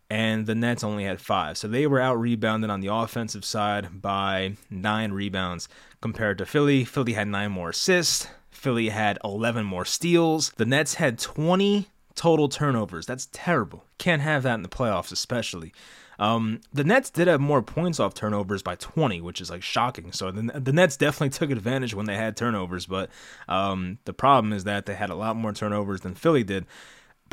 and 0.10 0.46
the 0.46 0.54
Nets 0.54 0.84
only 0.84 1.06
had 1.06 1.20
five. 1.22 1.58
So 1.58 1.68
they 1.68 1.88
were 1.88 2.00
out 2.00 2.20
rebounded 2.20 2.70
on 2.70 2.82
the 2.82 2.94
offensive 2.94 3.44
side 3.44 4.02
by 4.02 4.58
nine 4.70 5.12
rebounds 5.12 5.68
compared 6.02 6.38
to 6.38 6.46
Philly. 6.46 6.84
Philly 6.84 7.14
had 7.14 7.28
nine 7.28 7.52
more 7.52 7.70
assists. 7.70 8.28
Philly 8.54 8.90
had 8.90 9.18
11 9.24 9.66
more 9.66 9.86
steals. 9.86 10.52
The 10.58 10.66
Nets 10.66 10.96
had 10.96 11.20
20 11.20 11.88
total 12.16 12.50
turnovers. 12.50 13.06
That's 13.06 13.28
terrible. 13.32 13.86
Can't 13.98 14.22
have 14.22 14.44
that 14.44 14.56
in 14.56 14.64
the 14.64 14.70
playoffs, 14.70 15.12
especially. 15.12 15.74
Um, 16.20 16.62
the 16.72 16.84
Nets 16.84 17.10
did 17.10 17.28
have 17.28 17.42
more 17.42 17.62
points 17.62 18.00
off 18.00 18.14
turnovers 18.14 18.62
by 18.62 18.76
20, 18.76 19.20
which 19.22 19.42
is 19.42 19.50
like 19.50 19.64
shocking. 19.64 20.12
So 20.12 20.32
the, 20.32 20.60
the 20.60 20.72
Nets 20.72 20.96
definitely 20.96 21.30
took 21.30 21.50
advantage 21.50 21.94
when 21.94 22.06
they 22.06 22.16
had 22.16 22.38
turnovers, 22.38 22.86
but 22.86 23.10
um, 23.48 23.98
the 24.06 24.14
problem 24.14 24.54
is 24.54 24.64
that 24.64 24.86
they 24.86 24.94
had 24.94 25.10
a 25.10 25.16
lot 25.16 25.36
more 25.36 25.54
turnovers 25.54 26.02
than 26.02 26.14
Philly 26.14 26.44
did 26.44 26.66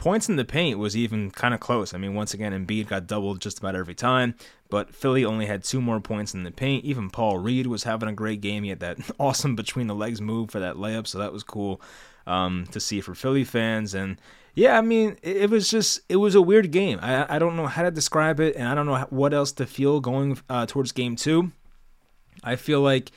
points 0.01 0.31
in 0.31 0.37
the 0.37 0.47
paint 0.47 0.79
was 0.79 0.97
even 0.97 1.31
kind 1.31 1.53
of 1.53 1.61
close. 1.61 1.93
I 1.93 1.99
mean, 1.99 2.15
once 2.15 2.33
again, 2.33 2.53
Embiid 2.53 2.89
got 2.89 3.07
doubled 3.07 3.41
just 3.41 3.59
about 3.59 3.77
every 3.77 3.95
time, 3.95 4.35
but 4.71 4.95
Philly 4.95 5.27
only 5.27 5.45
had 5.45 5.63
two 5.63 5.81
more 5.81 6.01
points 6.01 6.33
in 6.33 6.43
the 6.43 6.51
paint. 6.51 6.87
Even 6.87 7.11
Paul 7.11 7.39
Reed 7.39 7.67
was 7.67 7.85
having 7.85 8.09
a 8.09 8.15
great 8.15 8.41
game. 8.41 8.63
He 8.63 8.71
had 8.71 8.81
that 8.81 8.99
awesome 9.21 9.55
between 9.55 9.89
the 9.89 9.95
legs 9.95 10.21
move 10.21 10.51
for 10.51 10.59
that 10.59 10.77
layup, 10.77 11.07
so 11.07 11.19
that 11.19 11.35
was 11.35 11.43
cool 11.43 11.83
um, 12.27 12.67
to 12.73 12.81
see 12.81 13.03
for 13.03 13.15
Philly 13.15 13.45
fans. 13.45 13.93
And 13.93 14.19
yeah, 14.55 14.79
I 14.79 14.81
mean, 14.81 15.19
it, 15.23 15.37
it, 15.37 15.51
was 15.51 15.69
just 15.69 16.01
it 16.09 16.17
was 16.17 16.35
a 16.35 16.41
weird 16.41 16.71
game. 16.71 16.99
I 17.03 17.37
I 17.37 17.39
don't 17.39 17.55
know 17.55 17.67
how 17.67 17.83
to 17.83 17.91
describe 17.91 18.41
it, 18.41 18.57
and 18.57 18.67
I 18.67 18.75
don't 18.75 18.87
know 18.87 19.07
what 19.11 19.35
else 19.35 19.53
to 19.53 19.67
feel 19.67 20.01
going 20.01 20.39
uh, 20.49 20.65
towards 20.65 20.93
game 20.93 21.15
two. 21.15 21.53
I 22.43 22.57
feel 22.57 22.81
like 22.81 23.13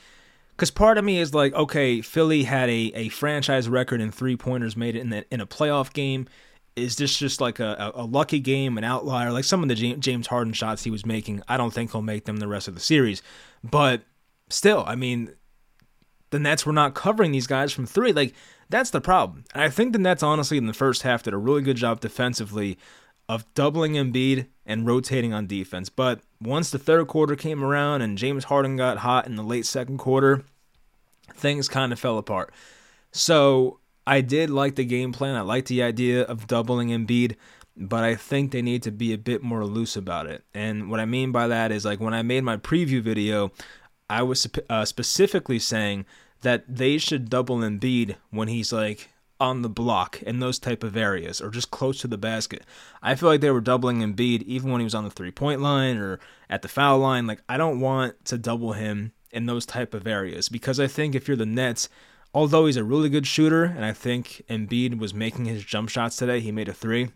because 0.54 0.70
part 0.70 0.98
of 0.98 1.04
me 1.04 1.18
is 1.18 1.32
like, 1.32 1.54
okay, 1.54 2.02
Philly 2.02 2.44
had 2.44 2.68
a, 2.68 2.92
a 2.94 3.08
franchise 3.08 3.70
record 3.70 4.02
in 4.02 4.12
three 4.12 4.36
pointers 4.36 4.76
made 4.76 4.94
in, 4.94 5.08
the, 5.10 5.24
in 5.32 5.40
a 5.40 5.46
playoff 5.46 5.92
game 5.92 6.28
is 6.76 6.96
this 6.96 7.16
just 7.16 7.40
like 7.40 7.60
a, 7.60 7.92
a 7.94 8.04
lucky 8.04 8.40
game, 8.40 8.76
an 8.78 8.84
outlier? 8.84 9.30
Like 9.30 9.44
some 9.44 9.62
of 9.62 9.68
the 9.68 9.74
James 9.74 10.26
Harden 10.26 10.52
shots 10.52 10.84
he 10.84 10.90
was 10.90 11.06
making, 11.06 11.42
I 11.48 11.56
don't 11.56 11.72
think 11.72 11.92
he'll 11.92 12.02
make 12.02 12.24
them 12.24 12.38
the 12.38 12.48
rest 12.48 12.68
of 12.68 12.74
the 12.74 12.80
series. 12.80 13.22
But 13.62 14.02
still, 14.50 14.84
I 14.86 14.94
mean, 14.94 15.32
the 16.30 16.38
Nets 16.38 16.66
were 16.66 16.72
not 16.72 16.94
covering 16.94 17.32
these 17.32 17.46
guys 17.46 17.72
from 17.72 17.86
three. 17.86 18.12
Like 18.12 18.34
that's 18.68 18.90
the 18.90 19.00
problem. 19.00 19.44
And 19.54 19.62
I 19.62 19.68
think 19.68 19.92
the 19.92 19.98
Nets, 19.98 20.22
honestly, 20.22 20.58
in 20.58 20.66
the 20.66 20.74
first 20.74 21.02
half, 21.02 21.22
did 21.22 21.34
a 21.34 21.38
really 21.38 21.62
good 21.62 21.76
job 21.76 22.00
defensively 22.00 22.78
of 23.28 23.52
doubling 23.54 23.92
Embiid 23.92 24.48
and 24.66 24.86
rotating 24.86 25.32
on 25.32 25.46
defense. 25.46 25.88
But 25.88 26.20
once 26.40 26.70
the 26.70 26.78
third 26.78 27.06
quarter 27.06 27.36
came 27.36 27.62
around 27.62 28.02
and 28.02 28.18
James 28.18 28.44
Harden 28.44 28.76
got 28.76 28.98
hot 28.98 29.26
in 29.26 29.36
the 29.36 29.42
late 29.42 29.66
second 29.66 29.98
quarter, 29.98 30.44
things 31.34 31.68
kind 31.68 31.92
of 31.92 31.98
fell 31.98 32.18
apart. 32.18 32.52
So 33.12 33.78
I 34.06 34.20
did 34.20 34.50
like 34.50 34.74
the 34.74 34.84
game 34.84 35.12
plan. 35.12 35.34
I 35.34 35.40
like 35.40 35.66
the 35.66 35.82
idea 35.82 36.22
of 36.22 36.46
doubling 36.46 36.88
Embiid, 36.88 37.36
but 37.76 38.04
I 38.04 38.14
think 38.14 38.50
they 38.50 38.62
need 38.62 38.82
to 38.82 38.92
be 38.92 39.12
a 39.12 39.18
bit 39.18 39.42
more 39.42 39.64
loose 39.64 39.96
about 39.96 40.26
it. 40.26 40.44
And 40.52 40.90
what 40.90 41.00
I 41.00 41.06
mean 41.06 41.32
by 41.32 41.48
that 41.48 41.72
is 41.72 41.84
like 41.84 42.00
when 42.00 42.14
I 42.14 42.22
made 42.22 42.44
my 42.44 42.56
preview 42.56 43.02
video, 43.02 43.52
I 44.08 44.22
was 44.22 44.46
uh, 44.68 44.84
specifically 44.84 45.58
saying 45.58 46.06
that 46.42 46.64
they 46.68 46.98
should 46.98 47.30
double 47.30 47.58
Embiid 47.58 48.16
when 48.30 48.48
he's 48.48 48.72
like 48.72 49.08
on 49.40 49.62
the 49.62 49.68
block 49.68 50.22
in 50.22 50.38
those 50.38 50.58
type 50.58 50.84
of 50.84 50.96
areas 50.96 51.40
or 51.40 51.50
just 51.50 51.70
close 51.70 52.00
to 52.00 52.06
the 52.06 52.18
basket. 52.18 52.64
I 53.02 53.14
feel 53.14 53.28
like 53.28 53.40
they 53.40 53.50
were 53.50 53.60
doubling 53.60 54.00
Embiid 54.00 54.42
even 54.42 54.70
when 54.70 54.80
he 54.80 54.84
was 54.84 54.94
on 54.94 55.04
the 55.04 55.10
three 55.10 55.30
point 55.30 55.60
line 55.60 55.96
or 55.96 56.20
at 56.48 56.62
the 56.62 56.68
foul 56.68 56.98
line. 56.98 57.26
Like 57.26 57.40
I 57.48 57.56
don't 57.56 57.80
want 57.80 58.24
to 58.26 58.38
double 58.38 58.74
him 58.74 59.12
in 59.32 59.46
those 59.46 59.66
type 59.66 59.94
of 59.94 60.06
areas 60.06 60.48
because 60.48 60.78
I 60.78 60.86
think 60.86 61.14
if 61.14 61.26
you're 61.26 61.36
the 61.36 61.46
Nets, 61.46 61.88
although 62.34 62.66
he's 62.66 62.76
a 62.76 62.84
really 62.84 63.08
good 63.08 63.26
shooter, 63.26 63.64
and 63.64 63.84
I 63.84 63.92
think 63.92 64.42
Embiid 64.50 64.98
was 64.98 65.14
making 65.14 65.46
his 65.46 65.64
jump 65.64 65.88
shots 65.88 66.16
today, 66.16 66.40
he 66.40 66.52
made 66.52 66.68
a 66.68 66.74
three. 66.74 67.10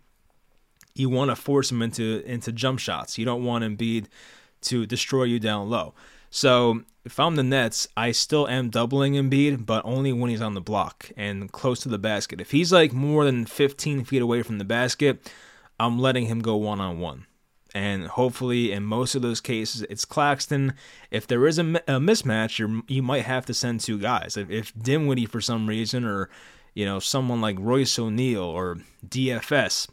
You 0.95 1.11
want 1.11 1.31
to 1.31 1.37
force 1.37 1.71
him 1.71 1.83
into 1.83 2.23
into 2.25 2.53
jump 2.53 2.79
shots. 2.79 3.19
You 3.19 3.25
don't 3.25 3.45
want 3.45 3.65
Embiid 3.65 4.07
to 4.63 4.87
destroy 4.87 5.25
you 5.25 5.39
down 5.39 5.69
low. 5.69 5.95
So 6.31 6.83
if 7.05 7.19
I'm 7.19 7.37
the 7.37 7.43
Nets, 7.43 7.89
I 7.97 8.13
still 8.13 8.49
am 8.49 8.71
doubling 8.71 9.15
Embiid, 9.15 9.65
but 9.65 9.85
only 9.85 10.13
when 10.13 10.31
he's 10.31 10.43
on 10.43 10.55
the 10.55 10.61
block 10.61 11.11
and 11.17 11.51
close 11.51 11.81
to 11.81 11.89
the 11.89 11.99
basket. 11.99 12.41
If 12.41 12.51
he's 12.51 12.73
like 12.73 12.93
more 12.93 13.25
than 13.25 13.47
15 13.47 14.05
feet 14.05 14.23
away 14.23 14.43
from 14.43 14.59
the 14.59 14.65
basket, 14.65 15.33
I'm 15.81 15.99
letting 15.99 16.27
him 16.27 16.41
go 16.41 16.57
one 16.57 16.81
on 16.81 16.99
one 16.99 17.27
and 17.75 18.07
hopefully 18.07 18.73
in 18.73 18.83
most 18.83 19.15
of 19.15 19.23
those 19.23 19.41
cases 19.41 19.83
it's 19.83 20.05
Claxton. 20.05 20.75
If 21.11 21.27
there 21.27 21.47
is 21.47 21.59
a, 21.59 21.63
a 21.63 22.01
mismatch, 22.01 22.59
you 22.59 22.83
you 22.89 23.03
might 23.03 23.25
have 23.25 23.47
to 23.47 23.55
send 23.55 23.81
two 23.81 23.99
guys. 23.99 24.37
If, 24.37 24.51
if 24.51 24.73
Dinwiddie 24.79 25.27
for 25.27 25.41
some 25.41 25.67
reason, 25.69 26.05
or 26.05 26.31
you 26.75 26.85
know 26.85 26.99
someone 26.99 27.41
like 27.41 27.57
Royce 27.59 27.99
O'Neale 27.99 28.43
or 28.43 28.79
DFS 29.07 29.89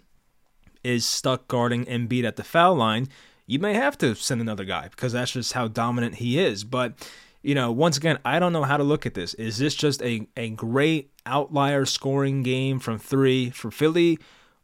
is 0.84 1.06
stuck 1.06 1.48
guarding 1.48 1.86
Embiid 1.86 2.26
at 2.26 2.36
the 2.36 2.44
foul 2.44 2.76
line, 2.76 3.10
you 3.48 3.60
may 3.60 3.74
have 3.74 3.98
to 4.00 4.16
send 4.16 4.42
another 4.42 4.66
guy 4.66 4.88
because 4.90 5.14
that's 5.14 5.32
just 5.32 5.54
how 5.54 5.68
dominant 5.68 6.16
he 6.16 6.40
is. 6.40 6.64
But 6.64 6.94
you 7.46 7.54
know, 7.54 7.72
once 7.72 7.96
again, 7.96 8.18
I 8.26 8.40
don't 8.40 8.54
know 8.54 8.64
how 8.64 8.78
to 8.78 8.84
look 8.84 9.06
at 9.06 9.14
this. 9.14 9.36
Is 9.36 9.60
this 9.60 9.76
just 9.76 10.02
a, 10.02 10.28
a 10.36 10.50
great 10.50 11.12
outlier 11.28 11.86
scoring 11.86 12.42
game 12.42 12.80
from 12.80 12.98
three 12.98 13.52
for 13.52 13.70
Philly? 13.70 14.18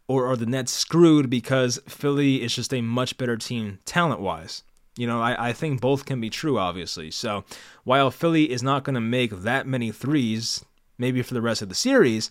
Or 0.08 0.28
are 0.28 0.36
the 0.36 0.46
Nets 0.46 0.72
screwed 0.72 1.30
because 1.30 1.80
Philly 1.88 2.42
is 2.42 2.56
just 2.56 2.74
a 2.74 2.82
much 2.82 3.18
better 3.18 3.38
team 3.38 3.80
talent 3.86 4.20
wise? 4.20 4.64
You 4.98 5.08
know, 5.08 5.22
I, 5.22 5.50
I 5.50 5.54
think 5.54 5.80
both 5.80 6.06
can 6.06 6.20
be 6.20 6.30
true, 6.30 6.60
obviously. 6.60 7.12
So 7.12 7.46
while 7.86 8.12
Philly 8.12 8.52
is 8.52 8.62
not 8.62 8.84
going 8.84 8.96
to 8.96 9.02
make 9.02 9.32
that 9.32 9.66
many 9.66 9.92
threes, 9.92 10.66
maybe 10.98 11.22
for 11.22 11.34
the 11.34 11.42
rest 11.42 11.62
of 11.62 11.70
the 11.70 11.76
series, 11.76 12.30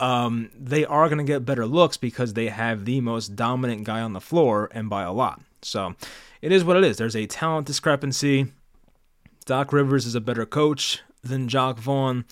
um, 0.00 0.50
they 0.58 0.86
are 0.86 1.08
going 1.08 1.18
to 1.18 1.30
get 1.30 1.44
better 1.44 1.66
looks 1.66 1.98
because 1.98 2.32
they 2.32 2.48
have 2.48 2.86
the 2.86 3.02
most 3.02 3.36
dominant 3.36 3.84
guy 3.84 4.00
on 4.00 4.14
the 4.14 4.20
floor 4.20 4.70
and 4.72 4.88
by 4.88 5.02
a 5.02 5.12
lot. 5.12 5.42
So 5.60 5.94
it 6.40 6.52
is 6.52 6.64
what 6.64 6.78
it 6.78 6.84
is. 6.84 6.96
There's 6.96 7.16
a 7.16 7.26
talent 7.26 7.66
discrepancy. 7.66 8.46
Doc 9.44 9.72
Rivers 9.72 10.06
is 10.06 10.14
a 10.14 10.20
better 10.20 10.46
coach 10.46 11.00
than 11.22 11.48
Jacque 11.48 11.78
Vaughn. 11.78 12.24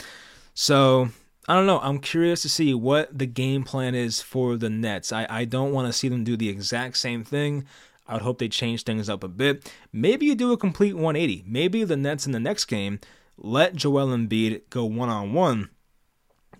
So 0.54 1.10
I 1.48 1.54
don't 1.54 1.64
know. 1.64 1.80
I'm 1.80 1.98
curious 1.98 2.42
to 2.42 2.48
see 2.50 2.74
what 2.74 3.18
the 3.18 3.24
game 3.24 3.64
plan 3.64 3.94
is 3.94 4.20
for 4.20 4.58
the 4.58 4.68
Nets. 4.68 5.12
I, 5.12 5.26
I 5.30 5.44
don't 5.46 5.72
want 5.72 5.86
to 5.86 5.94
see 5.94 6.10
them 6.10 6.22
do 6.22 6.36
the 6.36 6.50
exact 6.50 6.98
same 6.98 7.24
thing. 7.24 7.64
I 8.06 8.12
would 8.12 8.22
hope 8.22 8.38
they 8.38 8.50
change 8.50 8.84
things 8.84 9.08
up 9.08 9.24
a 9.24 9.28
bit. 9.28 9.72
Maybe 9.90 10.26
you 10.26 10.34
do 10.34 10.52
a 10.52 10.58
complete 10.58 10.92
180. 10.92 11.44
Maybe 11.46 11.84
the 11.84 11.96
Nets 11.96 12.26
in 12.26 12.32
the 12.32 12.38
next 12.38 12.66
game 12.66 13.00
let 13.38 13.74
Joel 13.74 14.08
Embiid 14.08 14.62
go 14.68 14.84
one 14.84 15.08
on 15.08 15.32
one. 15.32 15.70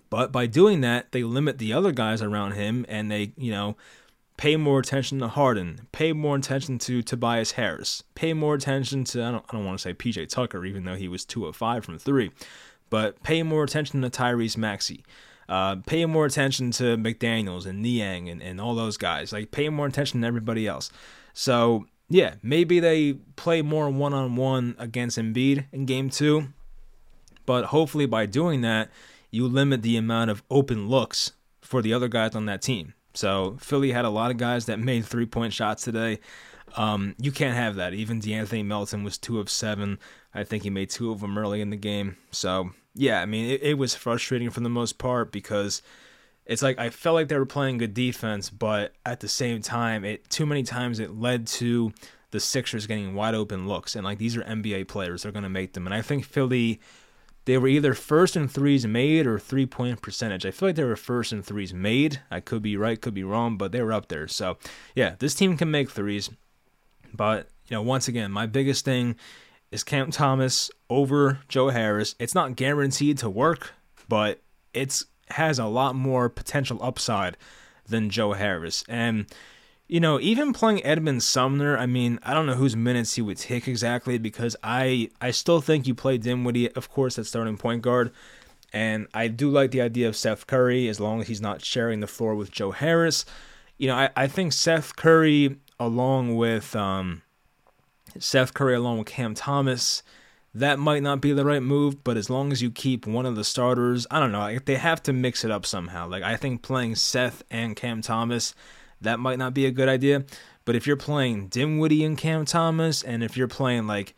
But 0.09 0.33
by 0.33 0.46
doing 0.46 0.81
that, 0.81 1.12
they 1.12 1.22
limit 1.22 1.59
the 1.59 1.74
other 1.74 1.92
guys 1.92 2.22
around 2.22 2.53
him 2.53 2.87
and 2.88 3.11
they, 3.11 3.33
you 3.37 3.51
know, 3.51 3.77
pay 4.38 4.57
more 4.57 4.81
attention 4.81 5.18
to 5.18 5.29
Harden, 5.29 5.83
pay 5.92 6.14
more 6.14 6.37
attention 6.37 6.79
to 6.79 7.03
Tobias 7.03 7.53
Harris, 7.53 8.05
pay 8.14 8.33
more 8.33 8.55
attention 8.55 9.05
to, 9.05 9.22
I 9.22 9.33
don't, 9.33 9.44
I 9.51 9.57
don't 9.57 9.66
want 9.66 9.79
to 9.79 9.83
say 9.83 9.92
PJ 9.92 10.31
Tucker, 10.31 10.64
even 10.64 10.85
though 10.85 10.94
he 10.94 11.09
was 11.09 11.27
2 11.27 11.44
of 11.44 11.57
5 11.57 11.85
from 11.85 11.98
3 11.98 12.31
but 12.90 13.22
pay 13.22 13.42
more 13.42 13.64
attention 13.64 14.03
to 14.03 14.11
Tyrese 14.11 14.57
Maxey. 14.57 15.05
Uh, 15.48 15.77
pay 15.87 16.05
more 16.05 16.27
attention 16.27 16.70
to 16.72 16.96
McDaniels 16.96 17.64
and 17.64 17.81
Niang 17.81 18.29
and, 18.29 18.42
and 18.42 18.61
all 18.61 18.74
those 18.74 18.98
guys. 18.98 19.33
Like, 19.33 19.51
pay 19.51 19.68
more 19.70 19.87
attention 19.87 20.20
to 20.20 20.27
everybody 20.27 20.66
else. 20.66 20.90
So, 21.33 21.87
yeah, 22.11 22.35
maybe 22.42 22.81
they 22.81 23.14
play 23.37 23.62
more 23.62 23.88
one 23.88 24.12
on 24.12 24.37
one 24.37 24.77
against 24.79 25.18
Embiid 25.18 25.64
in 25.72 25.87
game 25.87 26.11
two, 26.11 26.48
but 27.46 27.66
hopefully 27.66 28.07
by 28.07 28.27
doing 28.27 28.61
that, 28.61 28.90
you 29.31 29.46
limit 29.46 29.83
the 29.83 29.96
amount 29.96 30.31
of 30.31 30.42
open 30.51 30.88
looks 30.88 31.33
for 31.62 31.81
the 31.81 31.94
other 31.94 32.09
guys 32.09 32.35
on 32.35 32.46
that 32.46 32.61
team. 32.61 32.92
So, 33.14 33.57
Philly 33.59 33.92
had 33.92 34.05
a 34.05 34.11
lot 34.11 34.31
of 34.31 34.37
guys 34.37 34.66
that 34.66 34.79
made 34.79 35.07
three 35.07 35.27
point 35.27 35.55
shots 35.55 35.83
today. 35.83 36.18
Um, 36.76 37.14
you 37.18 37.33
can't 37.33 37.57
have 37.57 37.76
that. 37.76 37.94
Even 37.94 38.20
De'Anthony 38.20 38.64
Melton 38.64 39.04
was 39.04 39.18
two 39.18 39.38
of 39.40 39.48
seven. 39.48 39.98
I 40.35 40.44
think 40.44 40.62
he 40.62 40.70
made 40.70 40.90
two 40.90 41.11
of 41.11 41.20
them 41.20 41.38
early 41.38 41.61
in 41.61 41.70
the 41.70 41.76
game. 41.76 42.16
So 42.31 42.70
yeah, 42.94 43.20
I 43.20 43.26
mean 43.26 43.50
it, 43.50 43.62
it 43.62 43.78
was 43.78 43.94
frustrating 43.94 44.50
for 44.50 44.61
the 44.61 44.68
most 44.68 44.98
part 44.98 45.33
because 45.33 45.83
it's 46.46 46.62
like 46.62 46.78
I 46.78 46.90
felt 46.90 47.14
like 47.14 47.28
they 47.28 47.38
were 47.38 47.46
playing 47.46 47.78
good 47.78 47.94
defense, 47.94 48.50
but 48.50 48.94
at 49.04 49.20
the 49.20 49.28
same 49.28 49.62
time, 49.62 50.04
it 50.04 50.28
too 50.31 50.46
many 50.46 50.62
times 50.62 50.98
it 50.98 51.16
led 51.16 51.46
to 51.48 51.92
the 52.31 52.40
Sixers 52.40 52.87
getting 52.87 53.14
wide 53.14 53.35
open 53.35 53.68
looks, 53.68 53.94
and 53.94 54.04
like 54.04 54.18
these 54.18 54.37
are 54.37 54.42
NBA 54.42 54.88
players, 54.88 55.22
they're 55.22 55.33
gonna 55.33 55.48
make 55.48 55.74
them. 55.74 55.87
And 55.87 55.94
I 55.94 56.02
think 56.02 56.24
Philly, 56.24 56.81
they 57.44 57.59
were 57.59 57.68
either 57.68 57.94
first 57.94 58.35
in 58.35 58.48
threes 58.48 58.87
made 58.87 59.26
or 59.26 59.38
three 59.38 59.66
point 59.66 60.02
percentage. 60.02 60.46
I 60.46 60.50
feel 60.50 60.70
like 60.70 60.76
they 60.76 60.85
were 60.85 60.96
first 60.96 61.33
in 61.33 61.42
threes 61.42 61.74
made. 61.74 62.20
I 62.31 62.40
could 62.40 62.62
be 62.62 62.76
right, 62.76 63.00
could 63.00 63.14
be 63.14 63.24
wrong, 63.24 63.57
but 63.57 63.72
they 63.72 63.83
were 63.83 63.92
up 63.92 64.09
there. 64.09 64.26
So 64.26 64.59
yeah, 64.94 65.16
this 65.18 65.35
team 65.35 65.57
can 65.57 65.70
make 65.70 65.90
threes. 65.90 66.31
But, 67.14 67.49
you 67.66 67.75
know, 67.77 67.83
once 67.83 68.09
again, 68.09 68.31
my 68.31 68.47
biggest 68.47 68.85
thing 68.85 69.16
is 69.71 69.85
Cam 69.85 70.11
Thomas 70.11 70.71
over 70.88 71.40
Joe 71.49 71.68
Harris. 71.68 72.14
It's 72.18 72.35
not 72.35 72.57
guaranteed 72.57 73.18
to 73.18 73.31
work, 73.31 73.73
but 74.09 74.40
it's 74.73 75.05
has 75.31 75.59
a 75.59 75.66
lot 75.66 75.94
more 75.94 76.29
potential 76.29 76.79
upside 76.83 77.37
than 77.87 78.09
Joe 78.09 78.33
Harris. 78.33 78.83
And 78.88 79.27
you 79.88 80.01
know, 80.01 80.21
even 80.21 80.53
playing 80.53 80.85
Edmond 80.85 81.23
Sumner, 81.23 81.77
I 81.77 81.87
mean, 81.87 82.18
I 82.23 82.35
don't 82.35 82.44
know 82.44 82.55
whose 82.55 82.77
minutes 82.77 83.14
he 83.14 83.23
would 83.23 83.38
take 83.38 83.66
exactly 83.66 84.18
because 84.18 84.55
I 84.62 85.11
I 85.21 85.31
still 85.31 85.61
think 85.61 85.87
you 85.87 85.94
play 85.94 86.18
Dinwiddie, 86.18 86.73
of 86.73 86.90
course, 86.90 87.18
at 87.18 87.27
starting 87.27 87.57
point 87.57 87.83
guard. 87.83 88.12
And 88.71 89.09
I 89.14 89.29
do 89.29 89.49
like 89.49 89.71
the 89.71 89.81
idea 89.81 90.09
of 90.09 90.16
Seth 90.16 90.47
Curry 90.47 90.88
as 90.88 91.01
long 91.01 91.23
as 91.23 91.29
he's 91.29 91.40
not 91.40 91.64
sharing 91.64 92.01
the 92.01 92.07
floor 92.07 92.35
with 92.35 92.51
Joe 92.51 92.71
Harris. 92.71 93.25
You 93.79 93.88
know, 93.88 93.94
I, 93.94 94.11
I 94.14 94.27
think 94.27 94.53
Seth 94.53 94.94
Curry 94.94 95.57
along 95.80 96.36
with 96.36 96.74
um, 96.74 97.22
Seth 98.18 98.54
Curry, 98.54 98.74
along 98.74 98.98
with 98.98 99.08
Cam 99.08 99.34
Thomas. 99.34 100.02
That 100.54 100.78
might 100.78 101.02
not 101.02 101.20
be 101.20 101.32
the 101.32 101.44
right 101.44 101.62
move, 101.62 102.02
but 102.02 102.16
as 102.16 102.30
long 102.30 102.52
as 102.52 102.62
you 102.62 102.70
keep 102.70 103.06
one 103.06 103.26
of 103.26 103.36
the 103.36 103.44
starters, 103.44 104.06
I 104.10 104.18
don't 104.18 104.32
know. 104.32 104.58
They 104.64 104.76
have 104.76 105.02
to 105.04 105.12
mix 105.12 105.44
it 105.44 105.50
up 105.50 105.66
somehow. 105.66 106.08
Like 106.08 106.22
I 106.22 106.36
think 106.36 106.62
playing 106.62 106.96
Seth 106.96 107.42
and 107.50 107.76
Cam 107.76 108.00
Thomas, 108.00 108.54
that 109.00 109.20
might 109.20 109.38
not 109.38 109.54
be 109.54 109.66
a 109.66 109.70
good 109.70 109.88
idea. 109.88 110.24
But 110.64 110.74
if 110.74 110.86
you're 110.86 110.96
playing 110.96 111.48
Dinwiddie 111.48 112.04
and 112.04 112.18
Cam 112.18 112.44
Thomas, 112.44 113.02
and 113.02 113.22
if 113.22 113.36
you're 113.36 113.48
playing 113.48 113.86
like, 113.86 114.14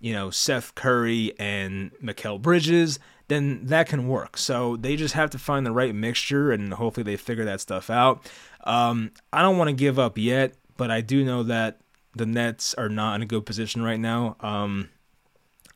you 0.00 0.12
know, 0.12 0.30
Seth 0.30 0.74
Curry 0.74 1.32
and 1.38 1.90
Mikal 2.02 2.40
Bridges, 2.40 2.98
then 3.28 3.66
that 3.66 3.88
can 3.88 4.08
work. 4.08 4.36
So 4.36 4.76
they 4.76 4.96
just 4.96 5.14
have 5.14 5.30
to 5.30 5.38
find 5.38 5.64
the 5.64 5.72
right 5.72 5.94
mixture, 5.94 6.52
and 6.52 6.72
hopefully 6.74 7.04
they 7.04 7.16
figure 7.16 7.44
that 7.44 7.60
stuff 7.60 7.90
out. 7.90 8.30
Um, 8.64 9.12
I 9.32 9.42
don't 9.42 9.58
want 9.58 9.68
to 9.68 9.74
give 9.74 9.98
up 9.98 10.18
yet, 10.18 10.54
but 10.80 10.90
I 10.90 11.02
do 11.02 11.22
know 11.22 11.42
that 11.42 11.78
the 12.16 12.24
Nets 12.24 12.72
are 12.72 12.88
not 12.88 13.16
in 13.16 13.20
a 13.20 13.26
good 13.26 13.44
position 13.44 13.82
right 13.82 14.00
now. 14.00 14.36
Um, 14.40 14.88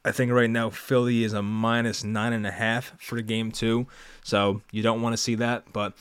I 0.02 0.12
think 0.12 0.32
right 0.32 0.48
now 0.48 0.70
Philly 0.70 1.24
is 1.24 1.34
a 1.34 1.42
minus 1.42 2.02
nine 2.02 2.32
and 2.32 2.46
a 2.46 2.50
half 2.50 2.98
for 2.98 3.20
game 3.20 3.52
two, 3.52 3.86
so 4.22 4.62
you 4.72 4.82
don't 4.82 5.02
want 5.02 5.12
to 5.12 5.18
see 5.18 5.34
that. 5.34 5.70
But 5.74 5.92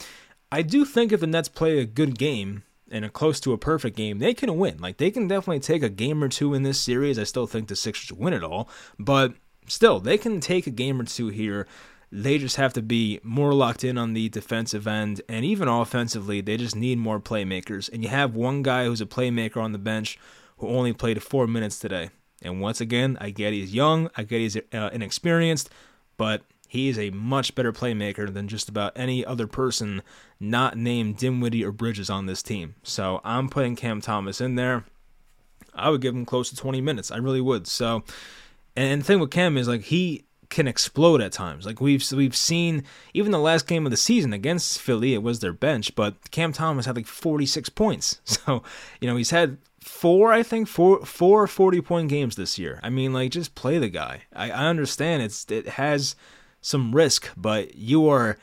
I 0.53 0.61
do 0.61 0.85
think 0.85 1.11
if 1.11 1.19
the 1.19 1.27
Nets 1.27 1.49
play 1.49 1.79
a 1.79 1.85
good 1.85 2.17
game, 2.17 2.63
and 2.89 3.03
a 3.03 3.09
close 3.09 3.41
to 3.41 3.51
a 3.51 3.57
perfect 3.57 3.97
game, 3.97 4.19
they 4.19 4.33
can 4.33 4.57
win. 4.57 4.77
Like 4.77 4.95
they 4.95 5.11
can 5.11 5.27
definitely 5.27 5.59
take 5.59 5.83
a 5.83 5.89
game 5.89 6.23
or 6.23 6.29
two 6.29 6.53
in 6.53 6.63
this 6.63 6.79
series. 6.79 7.19
I 7.19 7.25
still 7.25 7.45
think 7.45 7.67
the 7.67 7.75
Sixers 7.75 8.13
win 8.13 8.31
it 8.31 8.41
all, 8.41 8.69
but 8.97 9.33
still 9.67 9.99
they 9.99 10.17
can 10.17 10.39
take 10.39 10.65
a 10.65 10.71
game 10.71 11.01
or 11.01 11.03
two 11.03 11.27
here. 11.27 11.67
They 12.15 12.37
just 12.37 12.57
have 12.57 12.73
to 12.73 12.83
be 12.83 13.19
more 13.23 13.55
locked 13.55 13.83
in 13.83 13.97
on 13.97 14.13
the 14.13 14.29
defensive 14.29 14.85
end 14.85 15.23
and 15.27 15.43
even 15.43 15.67
offensively, 15.67 16.41
they 16.41 16.57
just 16.57 16.75
need 16.75 16.99
more 16.99 17.19
playmakers. 17.19 17.91
And 17.91 18.03
you 18.03 18.09
have 18.09 18.35
one 18.35 18.61
guy 18.61 18.85
who's 18.85 19.01
a 19.01 19.07
playmaker 19.07 19.57
on 19.57 19.71
the 19.71 19.79
bench 19.79 20.19
who 20.57 20.67
only 20.67 20.93
played 20.93 21.23
4 21.23 21.47
minutes 21.47 21.79
today. 21.79 22.11
And 22.43 22.61
once 22.61 22.79
again, 22.79 23.17
I 23.19 23.31
get 23.31 23.53
he's 23.53 23.73
young, 23.73 24.11
I 24.15 24.23
get 24.23 24.41
he's 24.41 24.55
uh, 24.55 24.91
inexperienced, 24.93 25.71
but 26.15 26.43
he 26.67 26.87
is 26.87 26.99
a 26.99 27.09
much 27.09 27.55
better 27.55 27.73
playmaker 27.73 28.31
than 28.31 28.47
just 28.47 28.69
about 28.69 28.93
any 28.95 29.25
other 29.25 29.47
person 29.47 30.03
not 30.39 30.77
named 30.77 31.17
Dinwiddie 31.17 31.65
or 31.65 31.71
Bridges 31.71 32.11
on 32.11 32.27
this 32.27 32.43
team. 32.43 32.75
So 32.83 33.21
I'm 33.23 33.49
putting 33.49 33.75
Cam 33.75 34.01
Thomas 34.01 34.39
in 34.39 34.53
there. 34.53 34.85
I 35.73 35.89
would 35.89 36.01
give 36.01 36.13
him 36.13 36.25
close 36.25 36.51
to 36.51 36.55
20 36.55 36.79
minutes. 36.79 37.09
I 37.09 37.17
really 37.17 37.41
would. 37.41 37.65
So, 37.65 38.03
and 38.75 39.01
the 39.01 39.05
thing 39.05 39.19
with 39.19 39.31
Cam 39.31 39.57
is 39.57 39.67
like 39.67 39.85
he 39.85 40.25
can 40.53 40.67
explode 40.67 41.19
at 41.19 41.31
times. 41.31 41.65
Like 41.65 41.81
we've 41.81 42.09
we've 42.11 42.35
seen 42.35 42.83
even 43.13 43.31
the 43.31 43.39
last 43.39 43.67
game 43.67 43.85
of 43.85 43.91
the 43.91 43.97
season 43.97 44.31
against 44.31 44.79
Philly, 44.79 45.13
it 45.13 45.23
was 45.23 45.39
their 45.39 45.51
bench, 45.51 45.95
but 45.95 46.31
Cam 46.31 46.53
Thomas 46.53 46.85
had 46.85 46.95
like 46.95 47.07
46 47.07 47.69
points. 47.69 48.21
So, 48.45 48.63
you 48.99 49.07
know, 49.07 49.15
he's 49.15 49.29
had 49.29 49.57
four, 49.79 50.33
I 50.33 50.43
think, 50.43 50.67
four 50.67 51.05
four 51.05 51.47
40 51.47 51.81
point 51.81 52.09
games 52.09 52.35
this 52.35 52.57
year. 52.57 52.79
I 52.83 52.89
mean, 52.89 53.13
like 53.13 53.31
just 53.31 53.55
play 53.55 53.77
the 53.77 53.89
guy. 53.89 54.23
I, 54.33 54.51
I 54.51 54.67
understand 54.67 55.23
it's 55.23 55.45
it 55.49 55.67
has 55.69 56.15
some 56.61 56.93
risk, 56.93 57.29
but 57.37 57.75
you 57.75 58.07
are 58.09 58.37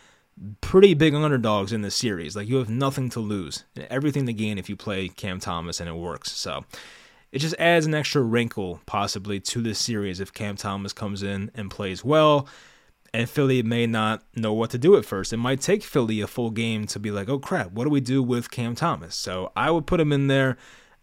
pretty 0.61 0.95
big 0.95 1.15
underdogs 1.15 1.73
in 1.73 1.83
this 1.83 1.95
series. 1.95 2.35
Like 2.35 2.49
you 2.49 2.57
have 2.57 2.71
nothing 2.71 3.11
to 3.11 3.21
lose, 3.21 3.65
everything 3.89 4.27
to 4.27 4.33
gain 4.33 4.59
if 4.59 4.69
you 4.69 4.77
play 4.77 5.09
Cam 5.09 5.39
Thomas 5.39 5.81
and 5.81 5.89
it 5.89 5.95
works. 5.95 6.33
So 6.33 6.65
it 7.33 7.39
just 7.39 7.55
adds 7.59 7.87
an 7.87 7.95
extra 7.95 8.23
wrinkle 8.23 8.81
possibly 8.87 9.41
to 9.41 9.63
this 9.63 9.79
series 9.79 10.21
if 10.21 10.33
Cam 10.33 10.57
Thomas 10.57 10.93
comes 10.93 11.23
in 11.23 11.51
and 11.55 11.71
plays 11.71 12.05
well. 12.05 12.49
And 13.13 13.29
Philly 13.29 13.63
may 13.65 13.87
not 13.87 14.23
know 14.37 14.53
what 14.53 14.71
to 14.71 14.79
do 14.79 14.97
at 14.97 15.05
first. 15.05 15.33
It 15.33 15.39
might 15.39 15.61
take 15.61 15.83
Philly 15.83 16.21
a 16.21 16.29
full 16.29 16.51
game 16.51 16.87
to 16.87 17.01
be 17.01 17.11
like, 17.11 17.29
oh 17.29 17.41
crap, 17.41 17.73
what 17.73 17.85
do 17.85 17.91
we 17.91 18.01
do 18.01 18.23
with 18.23 18.51
Cam 18.51 18.77
Thomas? 18.77 19.17
So 19.17 19.51
I 19.57 19.71
would 19.71 19.87
put 19.87 20.01
him 20.01 20.13
in 20.13 20.29
there. 20.29 20.57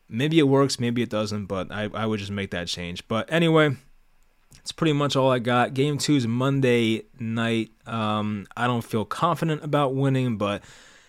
Maybe 0.09 0.39
it 0.39 0.47
works, 0.47 0.79
maybe 0.79 1.01
it 1.01 1.09
doesn't, 1.09 1.47
but 1.47 1.69
I, 1.69 1.89
I 1.93 2.05
would 2.05 2.19
just 2.19 2.31
make 2.31 2.51
that 2.51 2.67
change. 2.67 3.05
But 3.09 3.31
anyway, 3.31 3.75
it's 4.59 4.71
pretty 4.71 4.93
much 4.93 5.17
all 5.17 5.29
I 5.29 5.39
got. 5.39 5.73
Game 5.73 5.97
two 5.97 6.15
is 6.15 6.27
Monday 6.27 7.03
night. 7.19 7.71
Um, 7.85 8.47
I 8.55 8.67
don't 8.67 8.83
feel 8.83 9.03
confident 9.03 9.65
about 9.65 9.95
winning, 9.95 10.37
but 10.37 10.63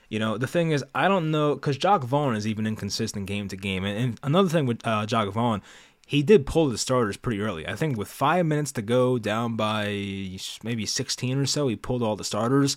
you 0.08 0.18
know 0.18 0.38
the 0.38 0.46
thing 0.46 0.70
is, 0.70 0.84
I 0.94 1.08
don't 1.08 1.30
know 1.30 1.54
because 1.54 1.76
Jacque 1.76 2.04
Vaughn 2.04 2.34
is 2.34 2.46
even 2.46 2.66
inconsistent 2.66 3.26
game 3.26 3.48
to 3.48 3.56
game. 3.56 3.84
And, 3.84 3.98
and 3.98 4.20
another 4.22 4.48
thing 4.48 4.66
with 4.66 4.86
uh, 4.86 5.06
Jacque 5.06 5.32
Vaughn, 5.32 5.62
he 6.06 6.22
did 6.22 6.46
pull 6.46 6.68
the 6.68 6.78
starters 6.78 7.16
pretty 7.16 7.40
early. 7.40 7.66
I 7.66 7.74
think 7.74 7.98
with 7.98 8.08
five 8.08 8.46
minutes 8.46 8.72
to 8.72 8.82
go, 8.82 9.18
down 9.18 9.56
by 9.56 10.38
maybe 10.62 10.86
16 10.86 11.38
or 11.38 11.46
so, 11.46 11.68
he 11.68 11.76
pulled 11.76 12.02
all 12.02 12.16
the 12.16 12.24
starters. 12.24 12.76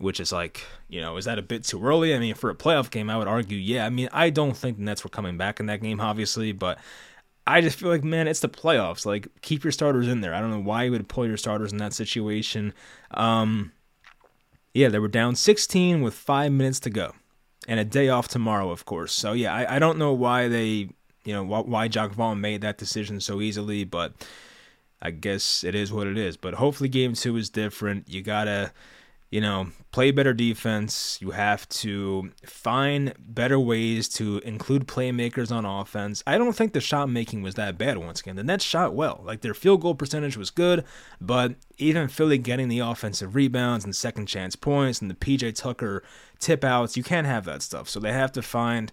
Which 0.00 0.20
is 0.20 0.30
like, 0.30 0.64
you 0.86 1.00
know, 1.00 1.16
is 1.16 1.24
that 1.24 1.40
a 1.40 1.42
bit 1.42 1.64
too 1.64 1.84
early? 1.84 2.14
I 2.14 2.20
mean, 2.20 2.36
for 2.36 2.50
a 2.50 2.54
playoff 2.54 2.88
game, 2.88 3.10
I 3.10 3.18
would 3.18 3.26
argue, 3.26 3.58
yeah. 3.58 3.84
I 3.84 3.90
mean, 3.90 4.08
I 4.12 4.30
don't 4.30 4.56
think 4.56 4.76
the 4.76 4.84
Nets 4.84 5.02
were 5.02 5.10
coming 5.10 5.36
back 5.36 5.58
in 5.58 5.66
that 5.66 5.82
game, 5.82 6.00
obviously, 6.00 6.52
but 6.52 6.78
I 7.48 7.62
just 7.62 7.80
feel 7.80 7.88
like, 7.88 8.04
man, 8.04 8.28
it's 8.28 8.38
the 8.38 8.48
playoffs. 8.48 9.04
Like, 9.04 9.26
keep 9.40 9.64
your 9.64 9.72
starters 9.72 10.06
in 10.06 10.20
there. 10.20 10.34
I 10.34 10.40
don't 10.40 10.50
know 10.50 10.60
why 10.60 10.84
you 10.84 10.92
would 10.92 11.08
pull 11.08 11.26
your 11.26 11.36
starters 11.36 11.72
in 11.72 11.78
that 11.78 11.94
situation. 11.94 12.74
Um, 13.10 13.72
yeah, 14.74 14.88
they 14.88 14.98
were 14.98 15.08
down 15.08 15.34
16 15.34 16.02
with 16.02 16.14
five 16.14 16.52
minutes 16.52 16.80
to 16.80 16.90
go, 16.90 17.12
and 17.66 17.80
a 17.80 17.84
day 17.84 18.08
off 18.08 18.28
tomorrow, 18.28 18.70
of 18.70 18.84
course. 18.84 19.14
So 19.14 19.32
yeah, 19.32 19.54
I, 19.54 19.76
I 19.76 19.78
don't 19.78 19.98
know 19.98 20.12
why 20.12 20.48
they, 20.48 20.90
you 21.24 21.32
know, 21.32 21.42
why, 21.42 21.60
why 21.60 21.88
Jacque 21.88 22.12
Vaughn 22.12 22.40
made 22.40 22.60
that 22.60 22.78
decision 22.78 23.20
so 23.20 23.40
easily, 23.40 23.84
but 23.84 24.12
I 25.00 25.10
guess 25.10 25.64
it 25.64 25.74
is 25.74 25.92
what 25.92 26.06
it 26.06 26.18
is. 26.18 26.36
But 26.36 26.54
hopefully, 26.54 26.88
game 26.88 27.14
two 27.14 27.36
is 27.36 27.50
different. 27.50 28.08
You 28.08 28.22
gotta 28.22 28.72
you 29.30 29.42
know, 29.42 29.68
play 29.90 30.10
better 30.10 30.32
defense. 30.32 31.18
You 31.20 31.32
have 31.32 31.68
to 31.68 32.32
find 32.46 33.12
better 33.18 33.60
ways 33.60 34.08
to 34.10 34.38
include 34.38 34.86
playmakers 34.86 35.52
on 35.52 35.66
offense. 35.66 36.22
I 36.26 36.38
don't 36.38 36.54
think 36.54 36.72
the 36.72 36.80
shot 36.80 37.10
making 37.10 37.42
was 37.42 37.54
that 37.56 37.76
bad 37.76 37.98
once 37.98 38.20
again. 38.20 38.36
The 38.36 38.42
Nets 38.42 38.64
shot 38.64 38.94
well. 38.94 39.20
Like 39.24 39.42
their 39.42 39.54
field 39.54 39.82
goal 39.82 39.94
percentage 39.94 40.36
was 40.36 40.50
good, 40.50 40.84
but 41.20 41.56
even 41.76 42.08
Philly 42.08 42.38
getting 42.38 42.68
the 42.68 42.78
offensive 42.78 43.34
rebounds 43.34 43.84
and 43.84 43.94
second 43.94 44.26
chance 44.26 44.56
points 44.56 45.02
and 45.02 45.10
the 45.10 45.14
PJ 45.14 45.54
Tucker 45.56 46.02
tip 46.38 46.64
outs, 46.64 46.96
you 46.96 47.02
can't 47.02 47.26
have 47.26 47.44
that 47.44 47.62
stuff. 47.62 47.88
So 47.88 48.00
they 48.00 48.12
have 48.12 48.32
to 48.32 48.42
find 48.42 48.92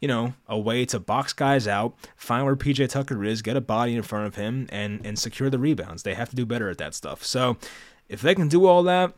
you 0.00 0.08
know, 0.08 0.34
a 0.46 0.58
way 0.58 0.84
to 0.84 1.00
box 1.00 1.32
guys 1.32 1.66
out, 1.66 1.94
find 2.14 2.44
where 2.44 2.56
PJ 2.56 2.90
Tucker 2.90 3.24
is, 3.24 3.40
get 3.40 3.56
a 3.56 3.60
body 3.60 3.94
in 3.94 4.02
front 4.02 4.26
of 4.26 4.34
him, 4.34 4.66
and 4.70 5.00
and 5.06 5.18
secure 5.18 5.48
the 5.48 5.58
rebounds. 5.58 6.02
They 6.02 6.12
have 6.12 6.28
to 6.28 6.36
do 6.36 6.44
better 6.44 6.68
at 6.68 6.76
that 6.76 6.94
stuff. 6.94 7.24
So 7.24 7.56
if 8.08 8.20
they 8.20 8.34
can 8.34 8.48
do 8.48 8.66
all 8.66 8.82
that, 8.82 9.14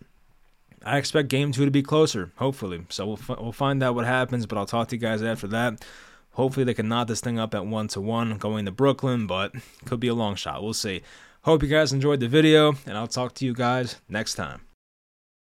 I 0.85 0.99
expect 0.99 1.29
game 1.29 1.53
two 1.53 1.65
to 1.65 1.71
be 1.71 1.83
closer, 1.83 2.33
hopefully. 2.37 2.85
So 2.91 3.07
we'll, 3.07 3.19
f- 3.19 3.41
we'll 3.41 3.53
find 3.53 3.83
out 3.83 3.95
what 3.95 4.05
happens, 4.05 4.47
but 4.47 4.59
I'll 4.59 4.67
talk 4.67 4.89
to 4.89 4.97
you 4.97 5.01
guys 5.01 5.23
after 5.23 5.47
that. 5.49 5.85
Hopefully 6.33 6.65
they 6.65 6.75
can 6.75 6.89
knot 6.89 7.09
this 7.09 7.21
thing 7.21 7.39
up 7.39 7.55
at 7.55 7.67
one 7.67 7.89
to 7.89 8.01
one 8.01 8.37
going 8.39 8.67
to 8.67 8.71
Brooklyn, 8.71 9.27
but 9.27 9.55
could 9.87 10.01
be 10.01 10.09
a 10.09 10.15
long 10.15 10.35
shot. 10.35 10.62
We'll 10.62 10.75
see. 10.75 11.03
Hope 11.43 11.62
you 11.62 11.69
guys 11.69 11.93
enjoyed 11.93 12.21
the 12.21 12.29
video, 12.29 12.75
and 12.87 12.99
I'll 12.99 13.07
talk 13.07 13.35
to 13.37 13.47
you 13.47 13.55
guys 13.55 13.97
next 14.09 14.35
time. 14.35 14.66